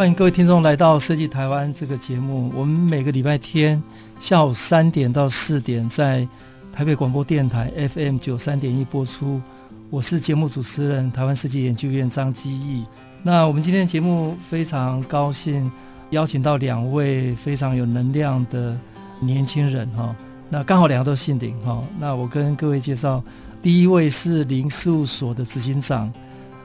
[0.00, 2.50] 欢迎各位听众来到《设计台湾》这个节目。
[2.56, 3.82] 我们每个礼拜天
[4.18, 6.26] 下午三点到四点在
[6.72, 9.42] 台北广播电台 FM 九三点一播出。
[9.90, 12.86] 我是节目主持人台湾设计研究院张基义。
[13.22, 15.70] 那我们今天节目非常高兴
[16.08, 18.74] 邀请到两位非常有能量的
[19.20, 20.16] 年轻人哈。
[20.48, 21.84] 那刚好两个都姓林哈。
[21.98, 23.22] 那我跟各位介绍，
[23.60, 26.10] 第一位是林事务所的执行长。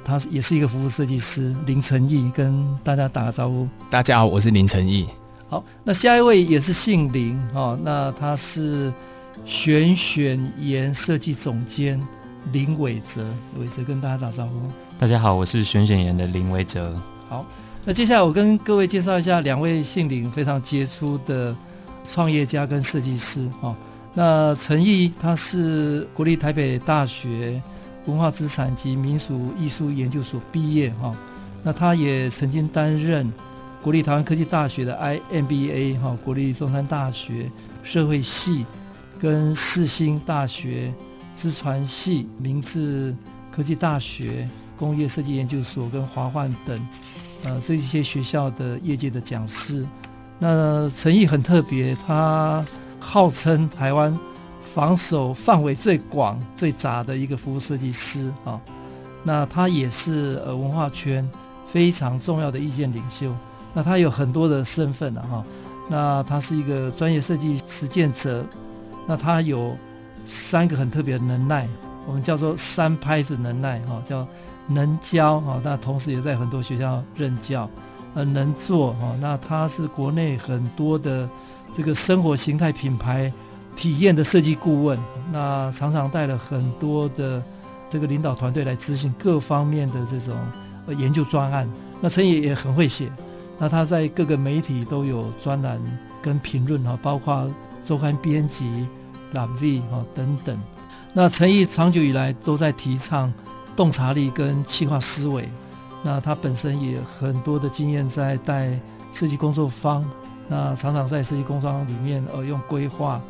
[0.06, 3.67] 他也是一个服务设计师林承义，跟大家打个招呼。
[3.89, 5.09] 大家好，我是林承义。
[5.50, 8.94] 好，那下一位也是姓林哦，那他是
[9.45, 12.00] 选选研设计总监
[12.52, 13.25] 林伟哲，
[13.59, 14.52] 伟哲跟大家打招呼。
[15.00, 16.95] 大家好，我是选选研的林伟哲。
[17.28, 17.44] 好，
[17.84, 21.56] 那接下来我跟各位介绍一下两位姓林非常杰出的
[22.03, 23.75] 创业家跟设计师哦。
[24.14, 27.59] 那承毅他是国立台北大学。
[28.06, 31.16] 文化资产及民俗艺术研究所毕业哈，
[31.64, 33.31] 那他也曾经担任
[33.81, 37.50] 国立台湾科技大学的 IMBA 哈，国立中山大学
[37.84, 38.66] 社会系
[39.20, 40.94] 跟世新大学
[41.34, 43.16] 资传系、明治
[43.52, 44.47] 科技大学
[44.78, 46.88] 工业设计研究所跟华幻等
[47.44, 49.86] 呃这些学校的业界的讲师。
[50.38, 52.64] 那承义很特别，他
[53.00, 54.16] 号称台湾。
[54.76, 58.59] 防守范围最广、最杂的一个服务设计师啊，
[59.23, 61.26] 那他也是呃文化圈
[61.66, 63.34] 非常重要的意见领袖。
[63.73, 65.46] 那他有很多的身份啊，哈，
[65.88, 68.46] 那他是一个专业设计实践者。
[69.08, 69.78] 那他有
[70.25, 71.69] 三个很特别的能耐，
[72.06, 74.28] 我们叫做三拍子能耐哈，叫
[74.68, 77.69] 能教啊，那同时也在很多学校任教，
[78.14, 81.30] 呃，能做哈，那他是国内很多的
[81.74, 83.31] 这个生活形态品牌。
[83.75, 84.97] 体验的设计顾问，
[85.31, 87.44] 那常常带了很多的
[87.90, 90.36] 这个领导团队来执行各方面的这种
[90.97, 91.69] 研究专案。
[92.02, 93.12] 那承义也很会写，
[93.58, 95.80] 那他在各个媒体都有专栏
[96.22, 97.50] 跟评论哈，包括
[97.85, 98.88] 周刊编辑、
[99.34, 100.58] La Vie 哈等等。
[101.14, 103.31] 那陈毅长久以来都在提倡
[103.75, 105.50] 洞察力跟企划思维。
[106.03, 108.78] 那他本身也很多的经验在带
[109.12, 110.06] 设计工作坊，
[110.47, 113.22] 那常常在设计工作坊里面呃用规划。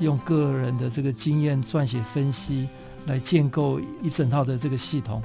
[0.00, 2.68] 用个人的这个经验撰写分析，
[3.06, 5.22] 来建构一整套的这个系统。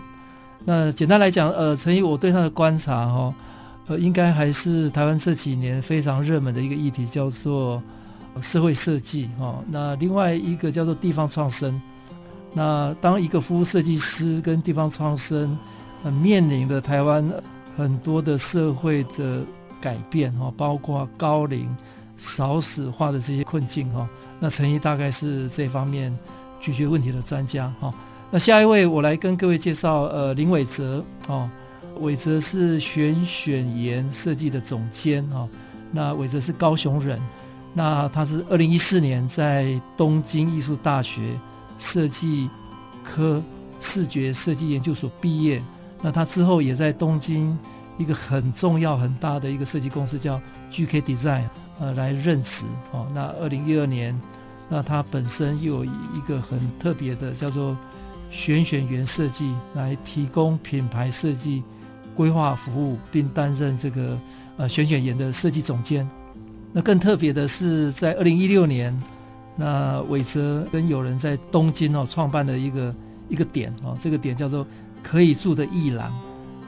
[0.64, 3.36] 那简单来讲，呃，陈毅我对他的观察哈、哦，
[3.88, 7.82] 呃，应该还是台湾这几年非常热门的一个议题，叫做
[8.42, 9.64] 社会设计哈、哦。
[9.70, 11.80] 那另外一个叫做地方创生。
[12.54, 15.58] 那当一个服务设计师跟地方创生，
[16.04, 17.30] 呃，面临的台湾
[17.78, 19.44] 很多的社会的
[19.80, 21.70] 改变哈、哦，包括高龄、
[22.18, 24.10] 少子化的这些困境哈。
[24.46, 26.16] 那陈毅大概是这方面
[26.62, 27.92] 解决问题的专家哈。
[28.30, 31.50] 那下一位我来跟各位介绍，呃，林伟哲哦，
[32.00, 35.50] 伟哲是选选研设计的总监哈。
[35.92, 37.20] 那伟哲是高雄人，
[37.74, 41.36] 那他是二零一四年在东京艺术大学
[41.80, 42.48] 设计
[43.04, 43.42] 科
[43.82, 45.60] 视觉设计研究所毕业。
[46.04, 47.58] 那他之后也在东京
[47.98, 50.40] 一个很重要很大的一个设计公司叫
[50.70, 51.46] GK Design。
[51.80, 53.06] 呃，来任职哦。
[53.14, 54.18] 那二零一二年，
[54.70, 57.76] 那他本身又有一个很特别的，叫做
[58.32, 61.64] 选选员设计，来提供品牌设计
[62.16, 64.18] 规划服务，并担任这个
[64.58, 66.10] 呃选选员的设计总监。
[66.72, 68.98] 那更特别的是，在二零一六年，
[69.56, 72.96] 那伟哲跟友人在东京哦创办了一个
[73.30, 74.66] 一个点哦，这个点叫做
[75.04, 76.14] 可以住的艺廊，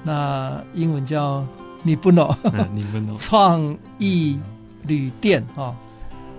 [0.04, 1.46] 那英文叫
[1.86, 2.36] Nibuno，
[2.74, 4.40] 尼布诺创意。
[4.88, 5.76] 旅店啊，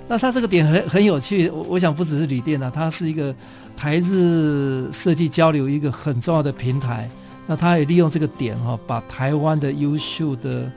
[0.09, 3.35] 那它这个点很很有趣，我我想不只是旅店啊，它是一个
[3.77, 7.09] 台日设计交流一个很重要的平台。
[7.47, 10.71] 那它也利用这个点哈，把台湾的优秀的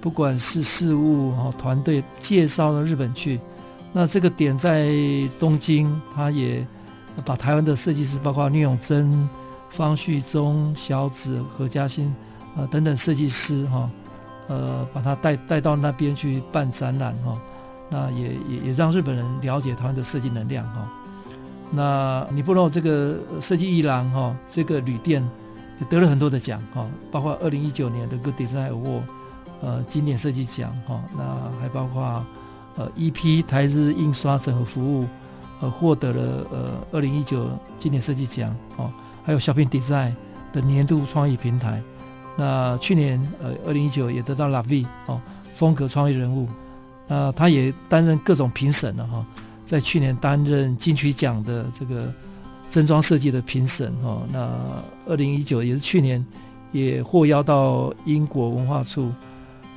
[0.00, 3.40] 不管是事务哈团队介绍到日本去。
[3.92, 4.92] 那这个点在
[5.40, 6.64] 东京，它也
[7.24, 9.28] 把台湾的设计师，包括聂永贞、
[9.70, 12.14] 方旭中、小紫、何嘉欣
[12.56, 13.90] 啊等等设计师哈。
[14.48, 17.38] 呃，把他带带到那边去办展览哈、哦，
[17.88, 20.88] 那也也也让日本人了解台湾的设计能量哈、哦。
[21.70, 25.26] 那你不知道这个设计艺廊哈，这个旅店
[25.80, 29.02] 也得了很多的奖哈，包括二零一九年的 Good Design Award，
[29.62, 31.24] 呃，经典设计奖哈，那
[31.60, 32.24] 还包括
[32.76, 35.06] 呃 EP 台日印刷整合服务，
[35.60, 37.48] 呃，获得了呃二零一九
[37.78, 38.92] 经典设计奖哦，
[39.24, 40.12] 还有 Shopping Design
[40.52, 41.82] 的年度创意平台。
[42.36, 45.20] 那去年呃二零一九也得到 La Vie 哦
[45.54, 46.48] 风格创意人物，
[47.08, 49.26] 那他也担任各种评审了哈，
[49.64, 52.12] 在去年担任金曲奖的这个。
[52.70, 54.50] 真装设计的评审哈，那
[55.06, 56.24] 二零一九也是去年，
[56.72, 59.12] 也获邀到英国文化处，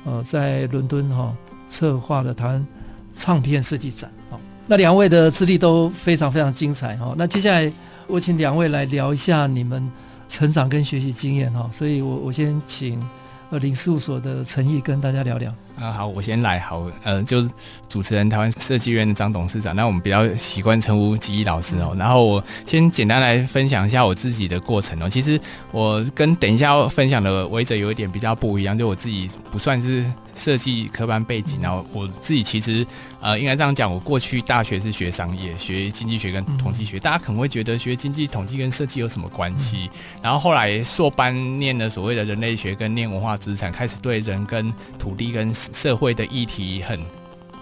[0.04, 1.32] 呃，在伦敦哈
[1.68, 2.66] 策划了台湾
[3.12, 4.10] 唱片设计展。
[4.30, 7.14] 哦，那两位的资历都非常非常精彩哈。
[7.16, 7.70] 那接下来
[8.08, 9.88] 我请两位来聊一下你们
[10.28, 11.68] 成长跟学习经验哈。
[11.72, 13.02] 所以我我先请
[13.50, 15.52] 呃林事务所的陈毅跟大家聊聊。
[15.80, 17.48] 啊，好，我先来，好，呃，就是
[17.88, 21.94] 主持人台湾设计院的张董事长，那我们比较习惯称呼吉毅老师哦。
[21.96, 25.08] 然后我先简单来分享一下我自己的过程哦。
[25.08, 25.40] 其实
[25.70, 30.04] 我跟等一下要分享的唯哲有一点比较不一样，就我自己不算是
[30.38, 32.86] 设计科班背景，然后我自己其实
[33.20, 39.90] 呃，应该这样讲，我过去大学是学商业，学经济学跟统计学，大家可能会觉得学经济统计跟设计有什么关系？
[40.22, 47.00] 然后后来硕班念了所谓的人类学跟念文化资产，开始对人跟土地跟社会的议题很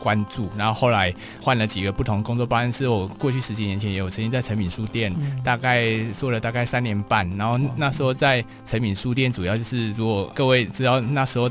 [0.06, 1.12] 关注，然后后来
[1.42, 5.12] 换了几个不同工作，包含是我过去十几年前也有曾经在诚品书店，
[5.42, 11.50] 大概做了大概三年半，然后那时候在诚品书店主要就是，如果各位知道那时候。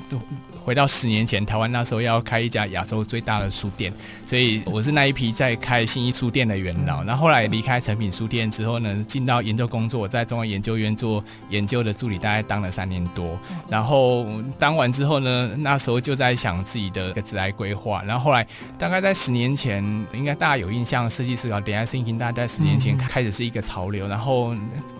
[0.66, 3.94] 回到十年前，台湾那时候要开一家亚洲最大的书店，
[4.26, 7.04] 所以我是那一批在开新一书店的元老。
[7.04, 13.38] 那后，后来离开诚品书店之后呢，进到研究工作，在中央研究院做研究的助理，大概当了三年多。
[13.70, 14.26] 然后
[14.58, 18.02] 当完之后呢，那时候就在想自己的一个职业规划。
[18.02, 18.45] 然后后来
[18.80, 19.84] 大概在十年前，
[20.14, 24.08] 应该大家有印象，设计思考 Design Thinking，大概在十年前开始是一个潮流。
[24.08, 24.56] 然后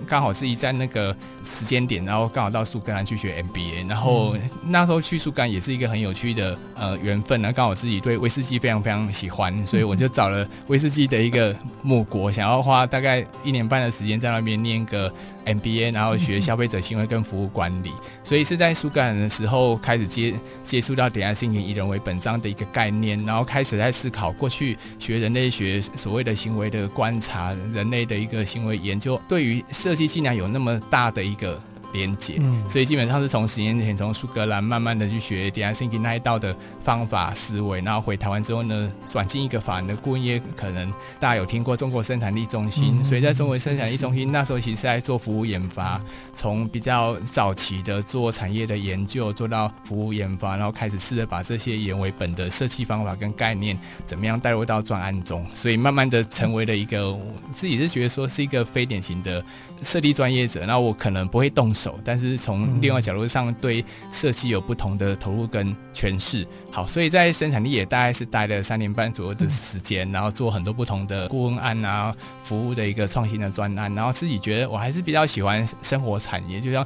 [0.06, 3.88] 刚好自己在那个时间点，然后刚好到苏格兰去学 MBA。
[3.88, 5.46] 然后那时候去苏格兰。
[5.56, 15.10] 也是一个很有趣的呃缘分呢，刚好自己对威士忌非常非常喜欢，所以我就找了威士忌的一个母国，想要花大概一年半的时间在那边念个
[15.46, 17.92] MBA，然后学消费者行为跟服务管理。
[18.24, 20.34] 所以是在苏格兰的时候开始接
[20.64, 31.62] 接触到 Design Thinking 以人为本这样的一个概念，然后开始在思考过去学人类学所谓的行为的观察，人类的一个行为研究，对于设计竟然有那么大的一个。
[31.96, 46.02] 连接，所以基本上是从十年前从苏格兰慢慢的去学 Design Thinking 那一道的方法思维，然后回台湾之后呢，转进一个法人的顾问业，可能大家有听过中国生产力中心，所以在中国生产力中心那时候其实是在做服务研发，
[46.34, 57.22] 从比较早期的做产业的研究，做到服务研发，然后开始试着把这些以人为本的设计方法跟概念，怎么样带入到专案中，所以慢慢的成为了一个我
[57.52, 59.44] 自己是觉得说是一个非典型的
[59.84, 62.00] 设计专业者，那我可能不会动手。
[62.04, 66.46] 但是从另外角度上对设计有不同的投入跟诠释。
[66.72, 76.86] 好，所以在生产力也大概是待了三年半左右的时间，然后做很多不同的顾问案啊，服务的一个创新的专案，然后自己觉得我还是比较喜欢生活产业，就像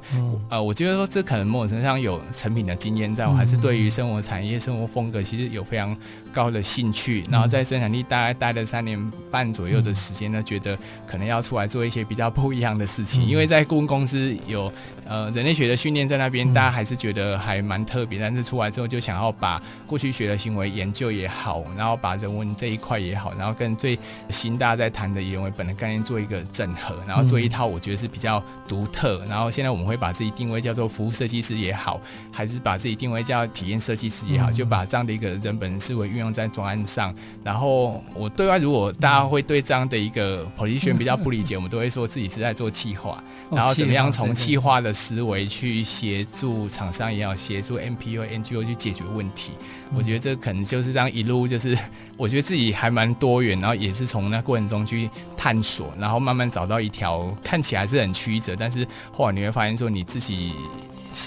[0.50, 5.96] 呃，我觉得说这可能某种程度上有成品的经验在，我还是对于生活产业、生活风格其实有非常
[6.34, 7.24] 高的兴趣。
[7.32, 14.72] 然后在生产力大概待了三年半左右的时间呢，觉得可能要出来做一些比较不一样的事情，因为在顾问公司有。
[15.10, 18.20] 呃，人类学的训练在那边，大家还是觉得还蛮特别。
[18.20, 23.98] 但是出来之后，就想要把过去学的行为研究也好，然后把人文这一块也好，然后跟最
[24.30, 29.26] 新大家在谈的以人为本的概念做一个整合，然后做一套我觉得是比较独特。
[29.28, 32.00] 然后现在我们会把自己定位叫做服务设计师也好，
[32.32, 37.14] 还是把自己定位叫体验设计师也好，就把这样的一个人本思维运用在专案上。
[37.44, 49.54] 然后我对外，如果大家会对这样的一个 position 比较不理解，我们都会说自己是在做企划，然后怎么样从企划的思维去协助厂商也好，协助 NPO、NGO 去解决问题。
[49.96, 51.78] 我觉得这可能就是这样一路，就是
[52.18, 60.54] 我觉得自己还蛮多元，然后也是从那过程中去探索，然后慢慢找到一条看起来是很曲折，但是后来你会发现说你自己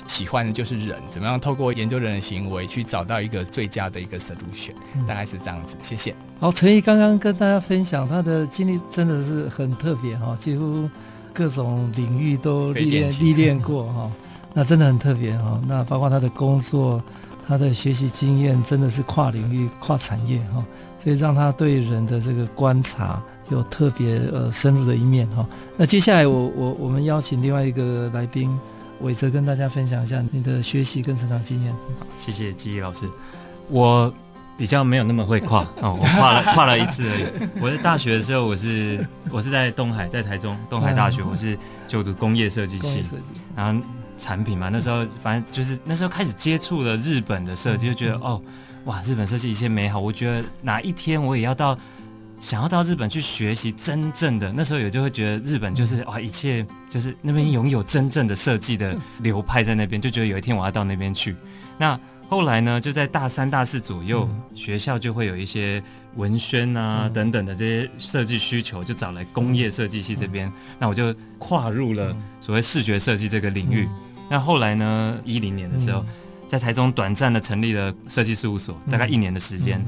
[0.07, 4.73] 喜欢的就是人，怎么样透过研究人的行为去找到一个最佳的一个 solution，
[5.07, 5.77] 大概是这样子。
[5.83, 6.15] 谢谢。
[6.41, 10.89] 好，陈毅刚刚跟大家分享他的经历，真的是很特别哈，几乎。
[11.35, 14.13] 各种领域都历练历练过哈，
[14.53, 15.59] 那真的很特别哈。
[15.67, 17.03] 那包括他的工作，
[17.49, 20.63] 他的学习经验，真的是跨领域、跨产业哈，
[20.99, 23.19] 所以让他对人的这个观察
[23.49, 25.49] 有特别呃深入的一面哈。
[25.75, 28.55] 那接下来我我我们邀请另外一个来宾
[29.03, 31.73] 唯哲跟大家分享一下你的学习跟成长经验。
[31.73, 33.07] 好，谢谢吉毅老师。
[33.69, 34.13] 我
[34.57, 37.49] 比较没有那么会跨 哦，我跨了跨了一次而已。
[37.61, 43.03] 我在大学的时候，我是我是在东海，在台中东海大学，我是就读工业设计系，
[43.57, 43.83] 然后
[44.19, 48.41] 产品嘛，那时候反正就是那时候开始接触了日本的设计，就觉得哦，
[48.85, 49.99] 哇，日本设计一切美好。
[49.99, 51.77] 我觉得哪一天我也要到，
[52.43, 61.37] 想要到日本去学习真正的，那时候也就会觉得日本就是哇，一切就是那边拥有真正的设计的流派在那边，就觉得有一天我要到那边去。
[61.79, 65.81] 那后来呢，就在大三、大四左右，嗯、学校就会有一些
[66.17, 70.49] 文宣啊、嗯、等等的这些设计需求，就找来工业设计系这边。
[70.49, 73.85] 嗯、那我就跨入了所谓视觉设计这个领域。
[73.85, 73.95] 嗯、
[74.29, 76.07] 那后来呢，一零年的时候，嗯、
[76.49, 79.81] 在台中短暂的成立了设计事务所，大概一年的时间。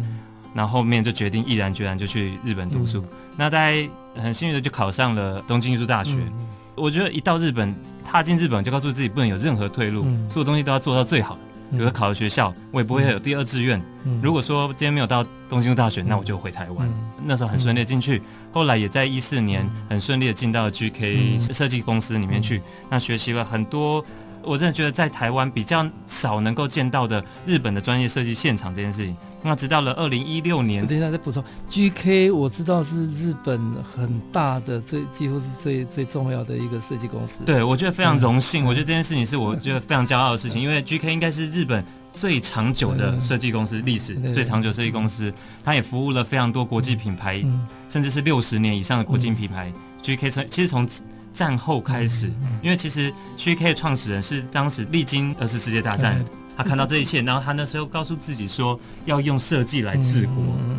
[0.55, 3.01] 嗯、然后后面就决定毅然决然就去日本读书。
[3.01, 6.15] 嗯、那大家很幸运的就考上了东京艺术大学。
[6.15, 11.39] 嗯、我觉得一到日本，踏进日本就告诉自己不能有任何退路，嗯、所有东西都要做到最好。
[11.71, 13.83] 比如说考了学校，我也不会有第二志愿。
[14.05, 16.87] 嗯、如果说今天没有到东京大学，那我就回台湾。
[16.87, 16.95] 嗯、
[17.25, 24.05] 那时候很顺利的进去，后来也在一四年很顺利的进到 GK 设计公司里面去，那学习了很多。
[24.47, 29.17] 我真的觉得在台湾比较少能够见到的日本的专业设计现场这件事情。
[29.47, 37.41] 那直到了二零一六年，等一下再补充，GK 我知道是日本很大的最几乎是最最重要的一个设计公司。
[37.45, 41.85] 对，我觉得非常荣幸，嗯、我觉得这件事情是我觉得非常骄傲的事情，嗯、因为 GK 应该是日本
[42.15, 45.31] 最长久的设计公司，历、嗯、史最长久设计公司，
[45.63, 49.71] 它也服务了非常多国际品牌，嗯、甚至是六十年以上的国际品牌。
[49.75, 50.89] 嗯、GK 从其实从
[51.35, 52.31] 战后开始，
[52.63, 56.25] 因为其实 GK 的创始人是当时历经二次世界大战，
[56.57, 60.37] 他看到这一切，然后他那时候告诉自己说要用设计来治国，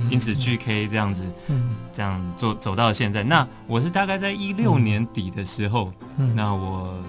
[0.10, 1.24] 因此 GK 这样子，
[1.92, 3.22] 这样做走到了现在。
[3.22, 5.92] 那我是大概在一六年底的时候，
[6.34, 7.04] 那我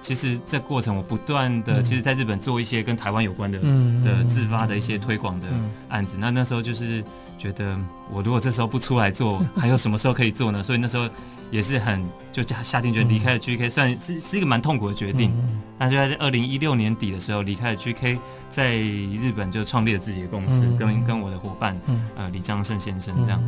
[0.00, 3.58] 其实这过程我不断的，其实在日本做一些跟台湾有关的
[4.02, 5.46] 的自发的一些推广的
[5.90, 6.16] 案子。
[6.18, 7.04] 那那时候就是
[7.36, 7.78] 觉得，
[8.10, 10.62] 我如果这时候不出来做， 还有什么时候可以做呢？
[10.62, 11.06] 所以那时候。
[11.50, 15.32] 也是很就下下定决离开了 GK，算是是一个蛮痛苦的决定。
[15.78, 18.18] 那就在二零一六年底的时候离开了 GK，
[18.50, 21.78] 在日本就创立了自己的公司，跟跟我的伙伴
[22.16, 23.42] 呃李章胜先生这样。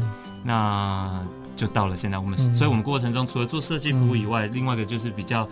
[0.45, 1.23] 那
[1.57, 5.49] 就到了现在，我们所以我们过程中除了做设计服务以外，另外一个就是比较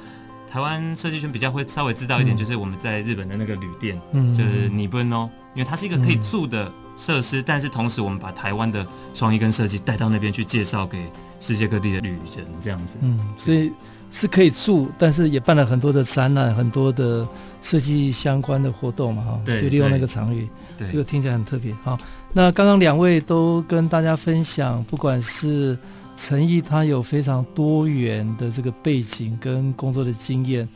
[0.50, 11.00] 台湾设计圈比较会稍微知道一点，就是我们在日本的那个旅店，就是ニブンノ，因为它是一个可以住的设施，但是同时我们把台湾的创意跟设计带到那边去介绍给。
[11.44, 13.72] 世界各地的旅人这样子，嗯，所以
[14.12, 17.28] 是可以住，但是也办了很多的展览，很多的
[17.64, 21.76] 设计相关的活动嘛，哈，对，就利用那个场域，对，这个听起来很特别。
[21.84, 21.98] 好，
[22.32, 25.76] 那刚刚两位都跟大家分享，不管是
[26.17, 30.67] 陈毅，他有非常多元的这个背景跟工作的经验，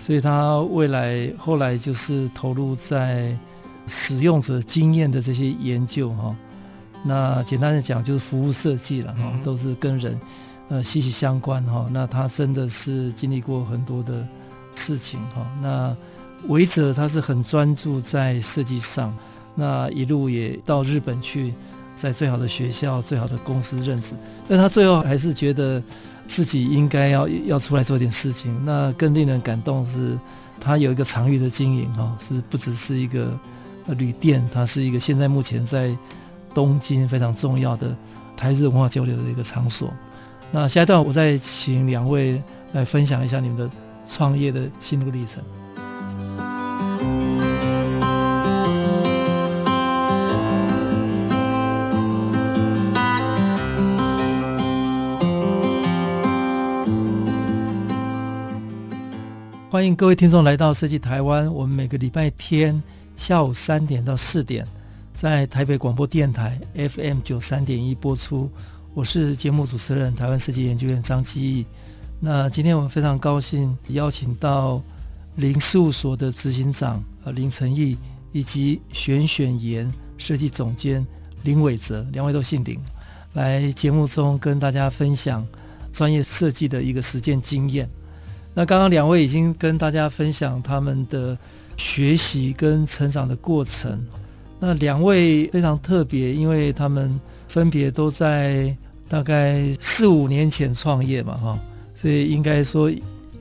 [0.00, 3.36] 所以他未来后来就是投入在
[3.88, 6.34] 使用者经验的这些研究，哈。
[7.04, 10.18] 那简单的讲就是服务设计了哈，都是跟人
[10.70, 11.86] 呃息息相关哈。
[11.90, 14.26] 那他真的是经历过很多的
[14.74, 15.46] 事情哈。
[15.60, 15.94] 那
[16.48, 19.14] 唯哲他是很专注在设计上，
[19.54, 21.52] 那一路也到日本去，
[21.94, 24.14] 在最好的学校、最好的公司任职，
[24.48, 25.82] 但他最后还是觉得
[26.26, 28.64] 自己应该要要出来做点事情。
[28.64, 30.18] 那更令人感动是，
[30.60, 33.38] 他有一个长域的经营哈，是不只是一个
[33.96, 35.96] 旅店，它是一个现在目前在。
[36.54, 37.92] 东京非常重要的
[38.36, 39.92] 台日文化交流的一个场所。
[40.52, 42.40] 那下一段我再请两位
[42.74, 43.68] 来分享一下你们的
[44.06, 45.42] 创业的心路历程。
[59.74, 62.80] 欢迎各位听众来到设计台湾，我们每个礼拜天
[63.16, 64.64] 下午三点到四点。
[65.12, 68.48] 在台北广播电台 FM 九三点一播出，
[68.94, 71.66] 我是节目主持人台湾设计研究院张基义。
[72.20, 74.80] 那今天我们非常高兴邀请到
[75.34, 77.98] 林事务所的执行长呃林承毅，
[78.30, 81.04] 以及选选研设计总监
[81.42, 82.78] 林伟哲，两位都姓林，
[83.32, 85.44] 来节目中跟大家分享
[85.90, 87.90] 专业设计的一个实践经验。
[88.54, 91.36] 那刚刚两位已经跟大家分享他们的
[91.76, 94.00] 学习跟成长的过程。
[94.60, 98.74] 那两位非常特别，因为他们分别都在
[99.08, 101.58] 大概四五年前创业嘛，哈，
[101.94, 102.90] 所以应该说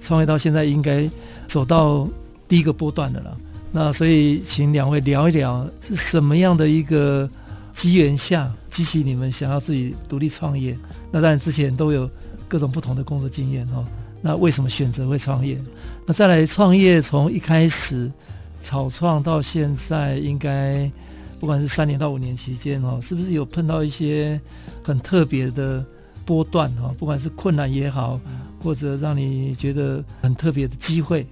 [0.01, 1.07] 创业到现在应该
[1.47, 2.07] 走到
[2.47, 3.37] 第一个波段的了。
[3.71, 7.29] 那所以请两位聊一聊是什么样的一个
[7.71, 10.77] 机缘下激起你们想要自己独立创业？
[11.11, 12.09] 那当然之前都有
[12.47, 13.85] 各种不同的工作经验哈。
[14.23, 15.61] 那为什么选择会创业？
[16.07, 18.11] 那再来创业从一开始
[18.59, 20.91] 草创到现在应该。
[21.39, 24.39] 不管是三年到五年期间哦，是不是有碰到一些
[24.81, 25.85] 很特别的
[26.23, 26.95] 波段哦？
[26.97, 28.17] 不管是困难也好，
[28.61, 31.27] 或者让你觉得很特别的机会，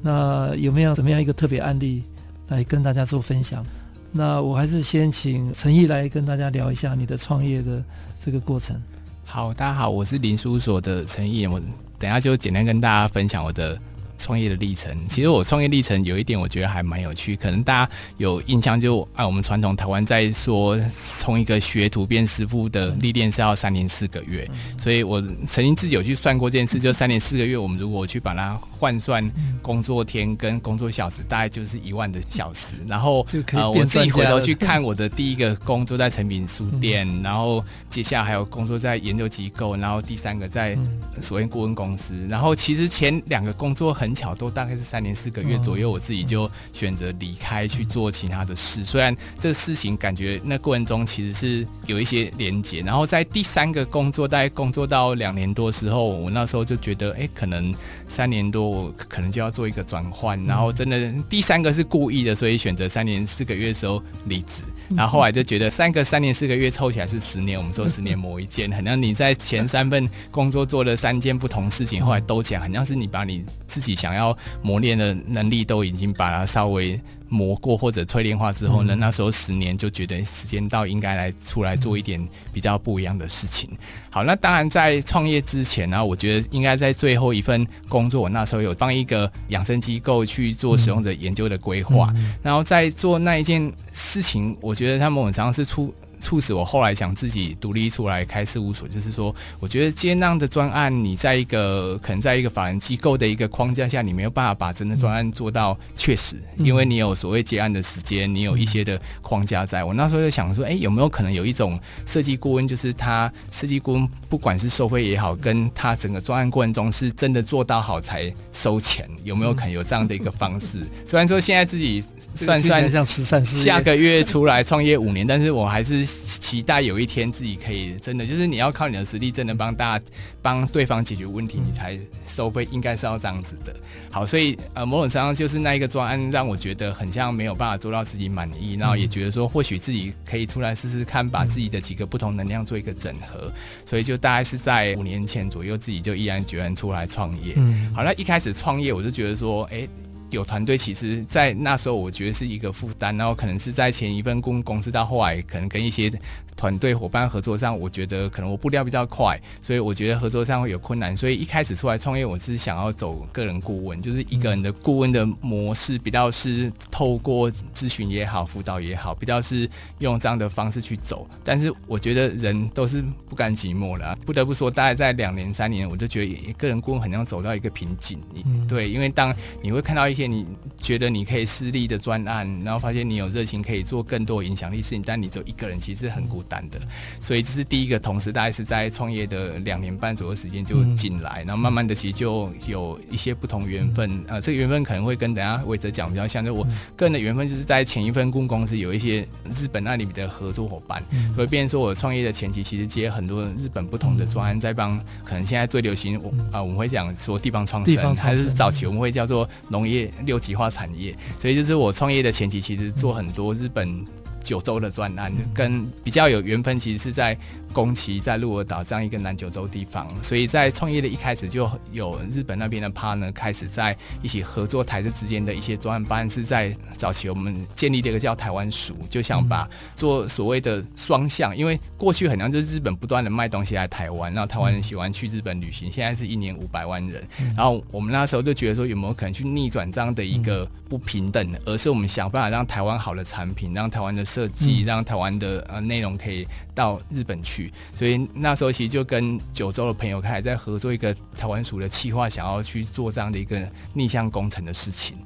[0.00, 2.04] 那有没有怎么样一个特别案例
[2.46, 3.66] 来跟大家做分享？
[4.12, 7.82] 那我还是先请陈毅来跟大家聊一下你的创业的
[8.20, 8.80] 这个过程。
[9.24, 11.60] 好，大家好，我是林书所，所的陈毅，我
[11.98, 13.78] 等下就简单跟大家分享我的。
[14.18, 17.34] 创业的历程，其实我创业历程有一点，我觉得还蛮有趣。
[17.36, 24.46] 可能大家有印象，就按我们传统台湾在说，从一个学徒变师傅的历练是要三年四个月。
[24.76, 29.24] 所以我曾经自己有去算过这件事，就三年四个月，我们如果去把它换算
[29.62, 32.74] 工作天跟工作小时，大概就是一万的小时。
[32.86, 40.76] 然后呃，我自己回头去看我的第一个工作在成品书店，然后接下来还有工作在研究机构，然后第三个在
[41.20, 42.26] 所谓顾问公司。
[42.28, 44.07] 然后其实前两个工作很。
[44.08, 48.82] 很巧，都大概是三年四个月左右，我自己就选择离开去做其他的事。
[48.82, 57.74] 虽然这个事情感觉那过程中其实是有一些连结，然后在第三个工作，大概工作到两年多时候，我那时候就觉得，哎，可能
[58.08, 60.42] 三年多我可能就要做一个转换。
[60.46, 64.62] 然后真的第三个是故意的，所以选择三年四个月的时候离职。
[64.96, 83.68] 然后后来就觉得三个三年四个月凑起来是十年，我们说十年磨一剑，好像你在前三份工作做了三件不同事情，后来兜起来，好像是你把你自己想要磨练的能力都已经把它稍微磨过或者淬炼化之后呢，那时候十年就觉得时间到，应该来出来做一点比较不一样的事情。
[84.10, 95.94] 好，那当然在创业之前呢，我觉得应该在最后一份工作，我那时候有帮一个养生机构去做使用者研究的规划，然后在做那一件事情，我觉得他们常常是出。
[96.18, 109.84] 促使我后来想自己独立出来开事务所，就是说，我觉得接那样的专案，你在一个可能在一个法人机构的一个框架下，你没有办法把真的专案做到确实，因为你有所谓接案的时间，你有一些的框架在。
[109.84, 120.80] 我那时候就想说，哎，有没有可能有一种设计顾问，就是他设计顾问不管是收费也好，跟他整个专案过程中是真的做到好才收钱，有没有可能有这样的一个方式？
[121.04, 122.02] 虽然说现在自己
[122.34, 126.07] 算算像慈善事业，下个月出来创业五年，但是我还是。
[126.08, 130.04] 期待有一天自己可以真的，就是你要靠你的实力，真的帮大家
[130.40, 133.74] 帮对方解决问题，你才收费，应该是要这样子的。
[134.10, 143.52] 好，所以呃，某种程度上就是那一个专案让我觉得很像没有办法做到自己满意，然后也觉得说或许自己可以出来试试看，把自己的几个不同能量做一个整合。
[143.84, 147.54] 所以就大概是在五年前左右，自己就毅然决然出来创业。
[147.56, 149.86] 嗯，好，那一开始创业我就觉得说，哎、
[150.30, 156.10] 有团队，其实，在那时候我觉得是一个负担，然后可能是在前一份公公司到后来，可能跟一些
[156.58, 161.16] 团队伙伴合作上，我觉得可能我步调比较快，所以我觉得合作上会有困难。
[161.16, 171.28] 所以一开始出来创业，我是想要走个人顾问，就是一个人的顾问的模式，比较是透过咨询也好，辅导也好，比较是用这样的方式去走。
[171.44, 178.18] 但是我觉得人都是不甘寂寞的，不得不说，大概在两年三年，我就觉得个人顾问很像走到一个瓶颈。
[178.66, 180.44] 对，因为当你会看到一些你
[180.76, 186.78] 觉得你可以私利的专案，然后发现你有热情可以做更多影响力事情，但你只有一个人，其实很孤单的。
[187.20, 194.24] 所以这是第一个同时，大概是在创业的两年半左右时间就进来，然后慢慢的其实就有一些不同缘分。
[194.26, 201.02] 呃，这个缘分可能会跟等下伟哲讲比较像，就我个人的缘分就是在前一份公公司有一些日本那里的合作伙伴，
[201.34, 214.06] 所以变成说我创业的前期其实接很多日本不同的专案，在帮可能现在最流行我啊、呃、我们会讲说地方创生，还是早期我们会叫做农业六级化产业，所以就是我创业的前期，其实做很多日本
[214.48, 217.36] 九州的专栏，跟比较有缘分，其实是在。
[217.72, 237.22] 宫崎在鹿儿岛这样一个南九州地方，所以在创业的一开始就有日本那边的 partner 开始在一起合作，台日之间的一些专案办，是在早期我们建立了一个叫台湾署，就想把做所谓的双向，因为过去很像就是日本不断的卖东西来台湾，然后台湾人喜欢去日本旅行，现在是一年五百万人，
[237.56, 246.46] 然后我们那时候就觉得说有没有可能去逆转这样的一个不平等，而是我们想办法让台湾好的产品，让台湾的设计，让台湾的呃内容可以
[246.78, 247.72] 到日本去。
[247.92, 255.16] 所以那时候其实就跟九州的朋友开始在合作一个台湾署的企划，想要去做这样的一个逆向工程的事情。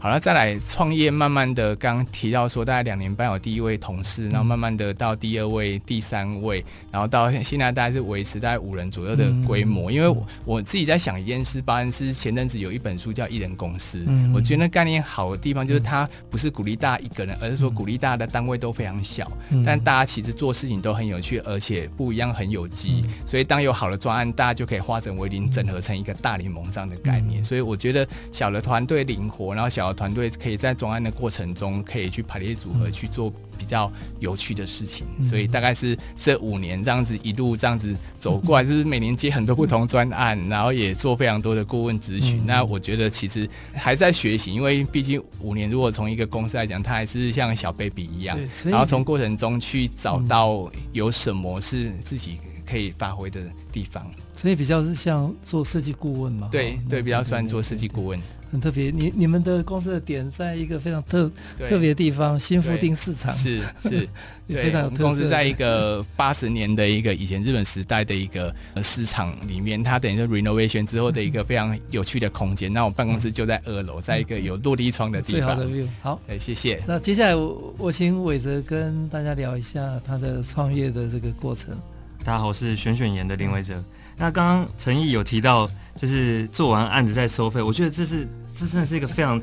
[0.00, 9.90] 好了，再来创业，慢慢的刚刚提到说，大概两年半有第一位同事，然后慢慢的到第二位、第三位，然后到现在大概是维持大概五人左右的规模。
[9.90, 13.98] 因为我我自己在想一件事，包含是前阵子有一本书叫《一人公司》，
[14.32, 19.28] 我觉得那概念好的地方就是它不是鼓励大家一个人，而是说鼓励大家的单位都非常小，
[19.66, 23.04] 但大家其实做事情都很有趣，而且不一样，很有机。
[23.26, 27.42] 所以当有好的专案，大家就可以化整为零，整合成一个大联盟这样的概念。
[27.42, 29.87] 所以我觉得小的团队灵活，然后小。
[29.92, 35.06] 团队可以在专案的过程中，可以去排列组合去做比较有趣的事情。
[35.22, 42.42] 所以大概是这五年这样子一路这样子走过来，就是每年接很多不同专案，然后也做非常多的顾问咨询。
[42.46, 53.40] 那我觉得其实还在学习，因为毕竟五年如果从一个公司来讲，它还是像小 baby 一样，然后从过程中去找到有什么是自己可以发挥的
[53.72, 54.06] 地方。
[54.36, 56.48] 所以比较是像做设计顾问嘛？
[56.52, 58.20] 对对，比较算做设计顾问。
[58.50, 61.30] 很特别，你你们的公司的点在一个非常特
[61.68, 64.08] 特别的地方，新富町市场是是，
[64.48, 65.02] 非常有特色。
[65.02, 72.72] 公司在一个八十年的一个以前日本时代的一个市场里面，它等于说 renovation 之后的一个非常有趣的空间。
[72.72, 75.40] 那我办公室就在二楼，在一个有落地窗的地方。
[75.40, 75.86] 最好的 view。
[76.00, 76.82] 好，哎，谢谢。
[76.86, 81.76] 那接下来我我请伟泽跟大家聊一下他的创业的这个过程。
[82.24, 83.82] 大家好，我是选选研的林伟泽。
[84.18, 88.28] 那刚刚陈毅有提到，就是做完案子再收费，我觉得这是
[88.58, 89.40] 这真的是一个非常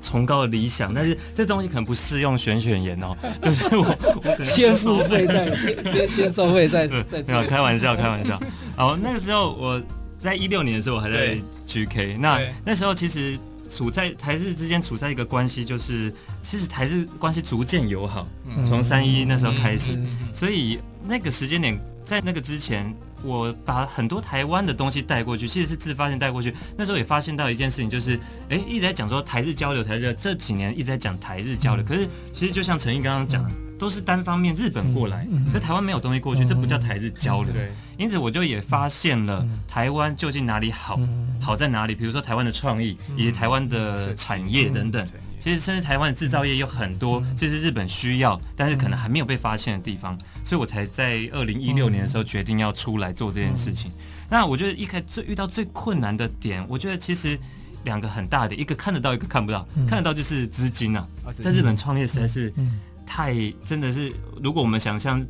[0.00, 0.94] 崇高的理想。
[0.94, 3.84] 但是这东西可能不适用选选言哦， 就是我
[4.24, 8.40] 我先付费再 先先收费再再没有开玩笑开玩笑。
[8.74, 9.82] 好，那个时候我
[10.18, 18.26] 在一六年的时候我还在 GK，那那时候其实处在台日之间处在一个关系，就是其实台日关系逐渐友好，
[18.64, 19.92] 从三一那时候开始，
[20.32, 22.94] 所以那个时间点在那个之前。
[23.26, 26.54] 我把很多台湾的东西带过去，其实是自发性带过去。
[26.76, 31.84] 那时候也发现到一件事情，就是哎，一直在讲说台日交流，台日这几年一直在讲台日交流。
[31.84, 37.52] 可是其实就像陈毅刚刚讲的，都是单方面日本过来，可台湾没有东西过去，这不叫台日交流。
[37.52, 40.98] 对，因此我就也发现了台湾究竟哪里好，
[41.40, 41.94] 好在哪里？
[41.94, 45.06] 比如说台湾的创意以及台湾的产业等等。
[45.46, 53.92] 其实，甚至台湾的制造业有很多，这是日本需要，但是可能还没有被发现的地方，所以我才在二零一六年的时候决定要出来做这件事情。
[54.28, 57.38] 那我觉得一开始最遇到最困难的点，我觉得其实
[57.84, 59.64] 两个很大的，一个看得到，一个看不到。
[59.86, 61.06] 看得到就是资金啊，
[61.40, 62.52] 在日本创业实在是
[63.06, 63.32] 太
[63.64, 65.24] 真的是，如果我们想象。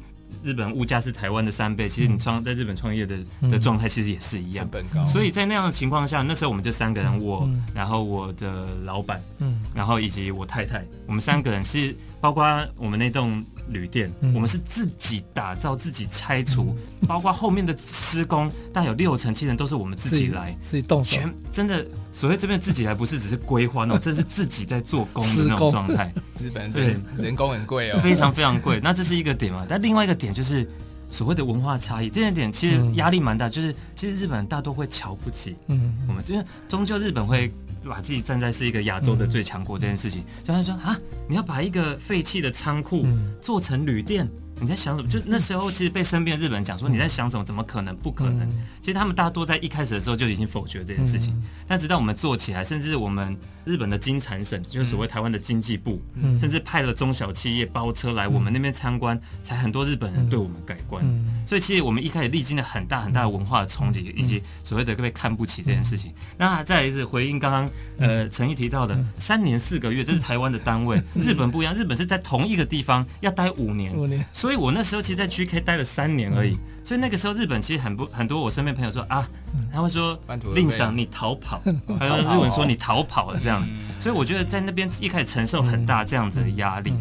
[0.46, 3.18] 日本物价是台湾的三倍，其实你创在日本创业的
[3.50, 5.04] 的状态其实也是一样，成本高。
[5.04, 12.44] 所以在那样的情况下，那时候我们就三个人，我，然后我的老板，嗯，然后以及我太太，我们三个人是包括
[12.76, 13.44] 我们那栋。
[13.68, 16.76] 旅店，我们是自己打造、自己拆除，
[17.06, 21.16] 包括后面的施工，大概有六成七成都是我们自己来，自己动手。
[21.16, 26.12] 全真的，所谓这边自己来，不是只是规划那种， 这是自己在做工的那种状态。
[26.42, 28.80] 日本对人工很贵哦，非常非常贵。
[28.82, 29.66] 那这是一个点嘛？
[29.68, 30.68] 但另外一个点就是
[31.10, 33.48] 所谓的文化差异，这一点其实压力蛮大。
[33.48, 37.52] 就是其实日本人大多会瞧不起，嗯，我们因为终究日本会。
[37.88, 43.06] 把自己站在是一个亚洲的最强国这件事情，就他说啊，你要把一个废弃的仓库
[43.40, 44.28] 做成旅店。
[44.60, 45.08] 你在想什么？
[45.08, 47.44] 就那时候，其实被身边的日本人讲说你在想什么？
[47.44, 47.94] 怎么可能？
[47.96, 48.48] 不可能！
[48.80, 51.34] 其实他们大多在一开始的时候就已经否决这件事情。
[51.66, 56.00] 但直到我们做起来，甚至我们日本的金产省，就是所谓台湾的经济部，
[56.40, 61.04] 甚至派了中小企业包车来我们那边参观，才很多日本人对我们改观。
[61.46, 66.12] 所以其实我们一开始历经了很大很大的文化的冲击，以及所谓的被看不起这件事情。
[66.38, 73.94] 那再来一次回应刚刚呃陈毅提到的三年四个月，这是台湾的单位，日本不一样，日本是在同一个地方要待五年。
[73.94, 74.24] 五年。
[74.46, 78.40] 所以我那时候其实，在 GK 待了三年而已，所以那个时候日本其实很不很多。
[78.40, 79.28] 我身边朋友说啊，
[79.72, 80.16] 他会说
[80.54, 81.60] 令桑你逃跑，
[81.98, 83.68] 还有日文说你逃跑了这样。
[83.98, 86.94] 所以我觉得在那边一开始承受很大这样子的压力。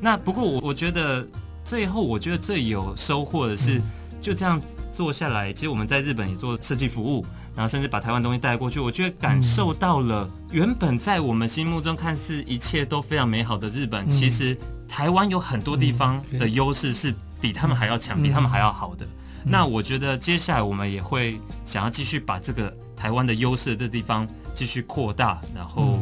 [0.00, 1.24] 那不过我我觉得
[1.64, 3.80] 最后我觉得最有收获的是，
[4.20, 4.60] 就这样
[4.92, 14.58] 做下来，其实我们在日本也做设计服务，然后甚至把台湾东西带过去，我觉得感受到了原本在我们心目中看似一切都非常美好的日本，其实。
[14.88, 19.06] 台湾有很多地方的优势是比他们还要强，比他们还要好的。
[19.44, 26.00] 那我觉得接下来我们也会想要继续把这个台湾的优势的这地方继续扩大，然后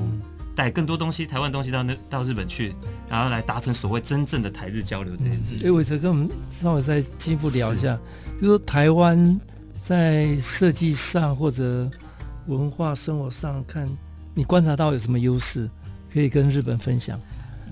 [0.54, 2.74] 带更多东西，台湾东西到那到日本去，
[3.08, 5.68] 然后来达成所谓真正的台日交流这件事情。
[5.68, 7.98] 哎，伟哲跟我们稍微再进一步聊一下，
[8.36, 9.38] 就是说台湾
[9.80, 11.88] 在设计上或者
[12.46, 13.86] 文化生活上看，
[14.34, 15.68] 你观察到有什么优势
[16.12, 17.20] 可以跟日本分享？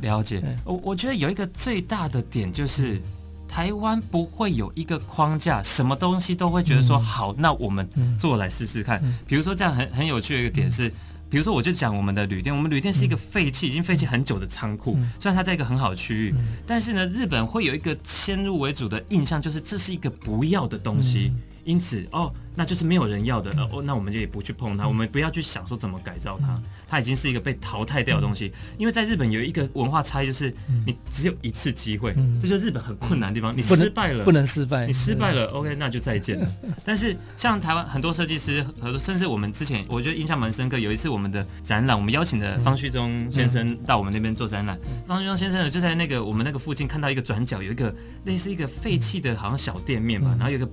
[0.04, 3.00] 了解，我我觉得有一个最大的点就是，
[3.48, 7.88] 台湾不会有一个框架，什么东西都会觉得说好，那我们
[8.18, 9.02] 做来试试看。
[9.26, 10.88] 比如说这样很很有趣的一个点是，
[11.28, 16.34] 比如说我就讲我们的旅店，我们旅店是一个废弃已经废弃很久的仓库，虽然它在一个很好的区域，
[16.66, 21.32] 但是呢，日本会有一个先入为主的印象，就是这是一个不要的东西。
[21.64, 22.32] 因此哦。
[22.56, 28.52] 那就是没有人要的，哦，那我们就也不去碰它，我们不要去想说怎么改造它，它已经是一个被淘汰掉的东西。
[28.78, 30.54] 因为在日本有一个文化差异，就是
[30.86, 33.52] 你只有一次机会，这就是日本很困难的地方。
[33.56, 36.48] 你失败了，不能失败，你失败了，OK，那就再见了。
[36.84, 40.78] 但是像台湾很多设计师，很多甚至我们之前，我觉得印象蛮深刻。
[40.78, 44.78] 有一次我们的展览，我们邀请的方旭中先生到我们那边做展览。
[45.08, 47.92] 方旭中先生呢，就在那个我们那个附近看到一个转角有一个
[48.26, 50.68] 类似一个废弃的，好像小店面吧，然后有一个。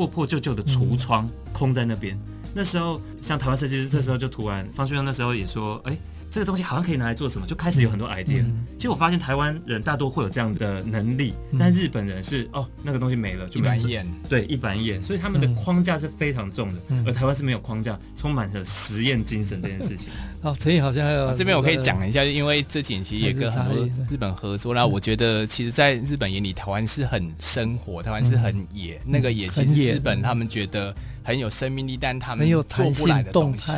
[0.00, 2.18] 破破旧旧的橱窗空在那边，
[2.54, 5.98] 那时候像台湾设计师，这时候就突然方旭东那时候也说，哎。
[6.30, 8.44] 这个东西好像可以拿来做什么，就开始有很多 idea。
[8.76, 20.08] 其实我发现台湾人大多会有这样的能力，但日本人是哦，那个东西没了就一板一眼，对，一板一眼，所以他们的框架是非常重的，而台湾是没有框架，充满了实验精神这件事情。
[20.42, 30.94] 哦，陈毅好像还有这边我可以讲一下，因为这几年其实也跟很多日本合作，那我觉得其实在日本眼里，台湾是很生活，台湾是很野，那个野其实日本他们觉得。
[31.22, 32.62] 很有生命力，但他们做
[32.96, 33.72] 不来的东西，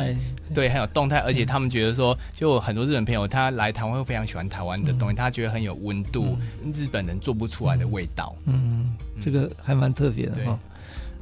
[0.53, 6.37] 对，很有动态，而且他们觉得说，就很多日本朋友他来台湾会非常喜欢台湾的东西，他觉得很有温度，
[6.73, 8.35] 日本人做不出来的味道。
[8.45, 10.59] 嗯，这个还蛮特别的哈。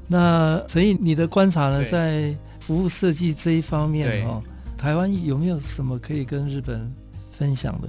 [0.07, 4.41] 那陈毅，你的观察呢，在服务设计这一方面哈，
[4.77, 6.91] 台湾有没有什么可以跟日本
[7.31, 7.87] 分享的？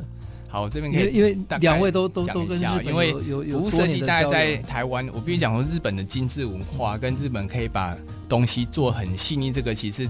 [0.49, 7.97] 好，我这边可以，因为两位都都都跟日本因为有有服务设计，大概在台湾，我必须讲说日本的精致文化跟日本可以把
[8.33, 10.09] 东西做很细腻，这个其实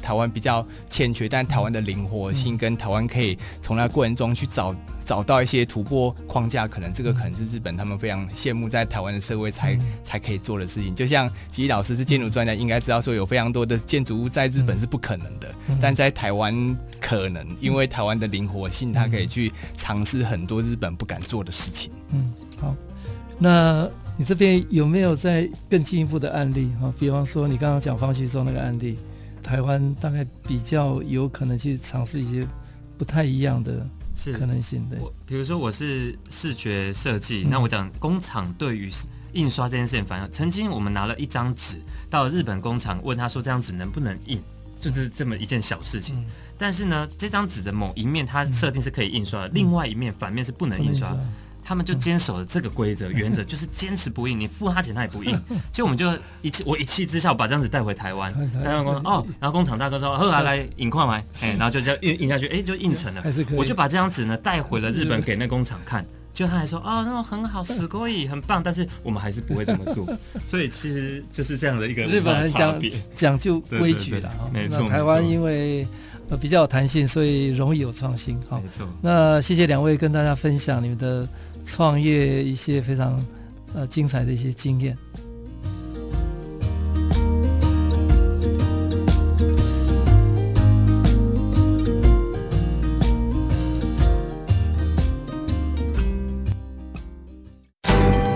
[0.00, 4.74] 台湾比较欠缺，但台湾的灵活性跟台湾可以从那过程中去找。
[5.04, 10.94] 找到一些突破框架，可能这个可能是日本他们非常羡慕在台湾的社会才、嗯、才可以做的事情。
[10.94, 16.54] 就像吉老师是建筑专家，应该知道说有非常多的建筑物在日本是不可能的，嗯、但在台湾
[17.02, 21.92] 可能，因为台湾的灵活性，它可以去尝试很多日本不敢做的事情。
[22.12, 22.74] 嗯，好，
[23.38, 26.92] 那你这边有没有在更进一步的案例哈？
[26.98, 28.96] 比方说你刚刚讲方旭中那个案例，
[29.42, 32.46] 台湾大概比较有可能去尝试一些
[32.96, 33.86] 不太一样的。
[34.16, 34.96] 是可能性的。
[35.00, 38.88] 我比如说我是视觉设计，嗯、那我讲工厂对于
[39.32, 44.40] 印刷这件事情，反正曾经我们拿了一张纸到日本工厂，问他说这张纸能不能印，
[44.80, 46.14] 就是这么一件小事情。
[46.16, 51.12] 嗯、但是呢，这张纸的某一面它设定是可以印刷的，嗯、另外一面反面是不能印刷。
[51.64, 55.32] 他们就坚守了这个规则原则，就是坚持不印，你付他钱他也不印。
[55.72, 63.24] 结果我们就一气，我一气之下把这样子带回台湾，台湾工哦，然后工厂大哥说，后来来引矿来，哎，然后就这样印印下去，哎，就印成了。
[63.56, 68.62] 我就把这张纸呢带回了日本给那工厂看，就他还说，哦，那种很好，死过瘾，很棒。
[68.62, 70.06] 但是我们还是不会这么做，
[70.46, 72.82] 所以其实就是这样的一个日本人讲
[73.14, 74.86] 讲究规矩了，没错。
[74.88, 75.88] 台湾因为
[76.40, 78.38] 比较有弹性，所以容易有创新。
[78.48, 78.86] 好，没错。
[79.00, 81.26] 那谢谢两位跟大家分享你们的。
[81.64, 83.18] 创业一些非常
[83.74, 84.96] 呃精彩的一些经验。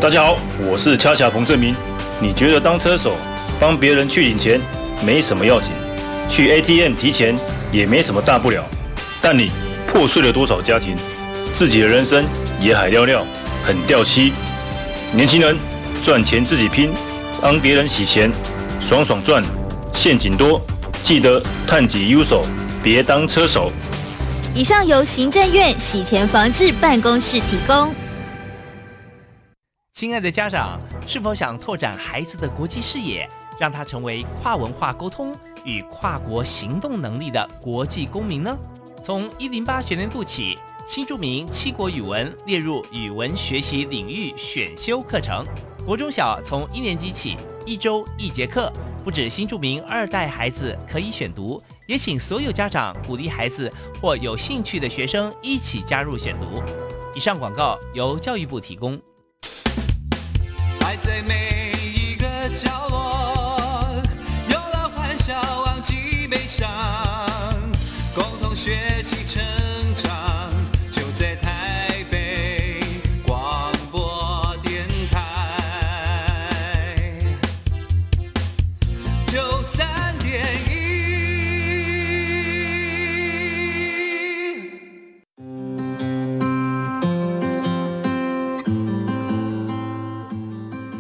[0.01, 1.75] 大家好，我是恰恰彭正明。
[2.21, 3.15] 你觉得当车手
[3.61, 4.59] 帮别人去领钱
[5.05, 5.71] 没什么要紧，
[6.31, 7.37] 去 ATM 提钱
[7.71, 8.65] 也没什么大不了，
[9.21, 9.51] 但你
[9.87, 10.97] 破碎了多少家庭，
[11.55, 12.25] 自己的人生？
[12.61, 13.25] 也海尿尿，
[13.65, 14.33] 很掉漆。
[15.13, 15.57] 年轻人
[16.03, 16.93] 赚钱自己拼，
[17.41, 18.33] 帮别人洗钱，
[18.81, 19.43] 爽爽赚，
[19.95, 20.61] 陷阱多。
[21.05, 22.45] 记得探己优手，
[22.83, 23.71] 别当车手。
[24.55, 27.95] 以上由行政院洗钱防治办公室提供。
[29.93, 33.29] 亲爱的家长，是否想拓展孩子的国际视野，
[33.61, 35.33] 让他成为跨文化沟通
[35.65, 38.57] 与跨国行动能力的国际公民呢？
[39.03, 40.59] 从一零八学年度起。
[40.89, 45.45] 新著名七国语文列入语文学习领域选修课程，
[45.85, 48.73] 国中小从一年级起一周一节课，
[49.05, 53.71] 不止新著名二代孩子可以选读，也请所有家长鼓励孩子
[54.01, 56.63] 或有兴趣的学生一起加入选读。
[57.15, 58.99] 以上广告由教育部提供。
[60.81, 64.03] 爱在每一个角落，
[64.49, 65.35] 有了欢笑，
[65.67, 66.67] 忘记悲伤，
[68.15, 69.17] 共同学习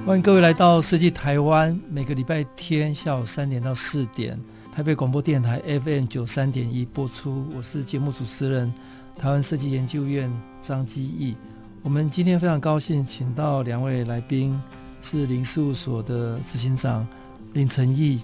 [0.08, 4.40] 欢迎各位来到设计台湾，每个礼拜天下午三点到四点，
[4.72, 7.44] 台北广播电台 FM 九三点一播出。
[7.54, 8.72] 我是节目主持人，
[9.18, 11.36] 台湾设计研究院张基义。
[11.82, 14.58] 我们今天非常高兴，请到两位来宾，
[15.02, 17.06] 是林事务所的执行长
[17.52, 18.18] 林承义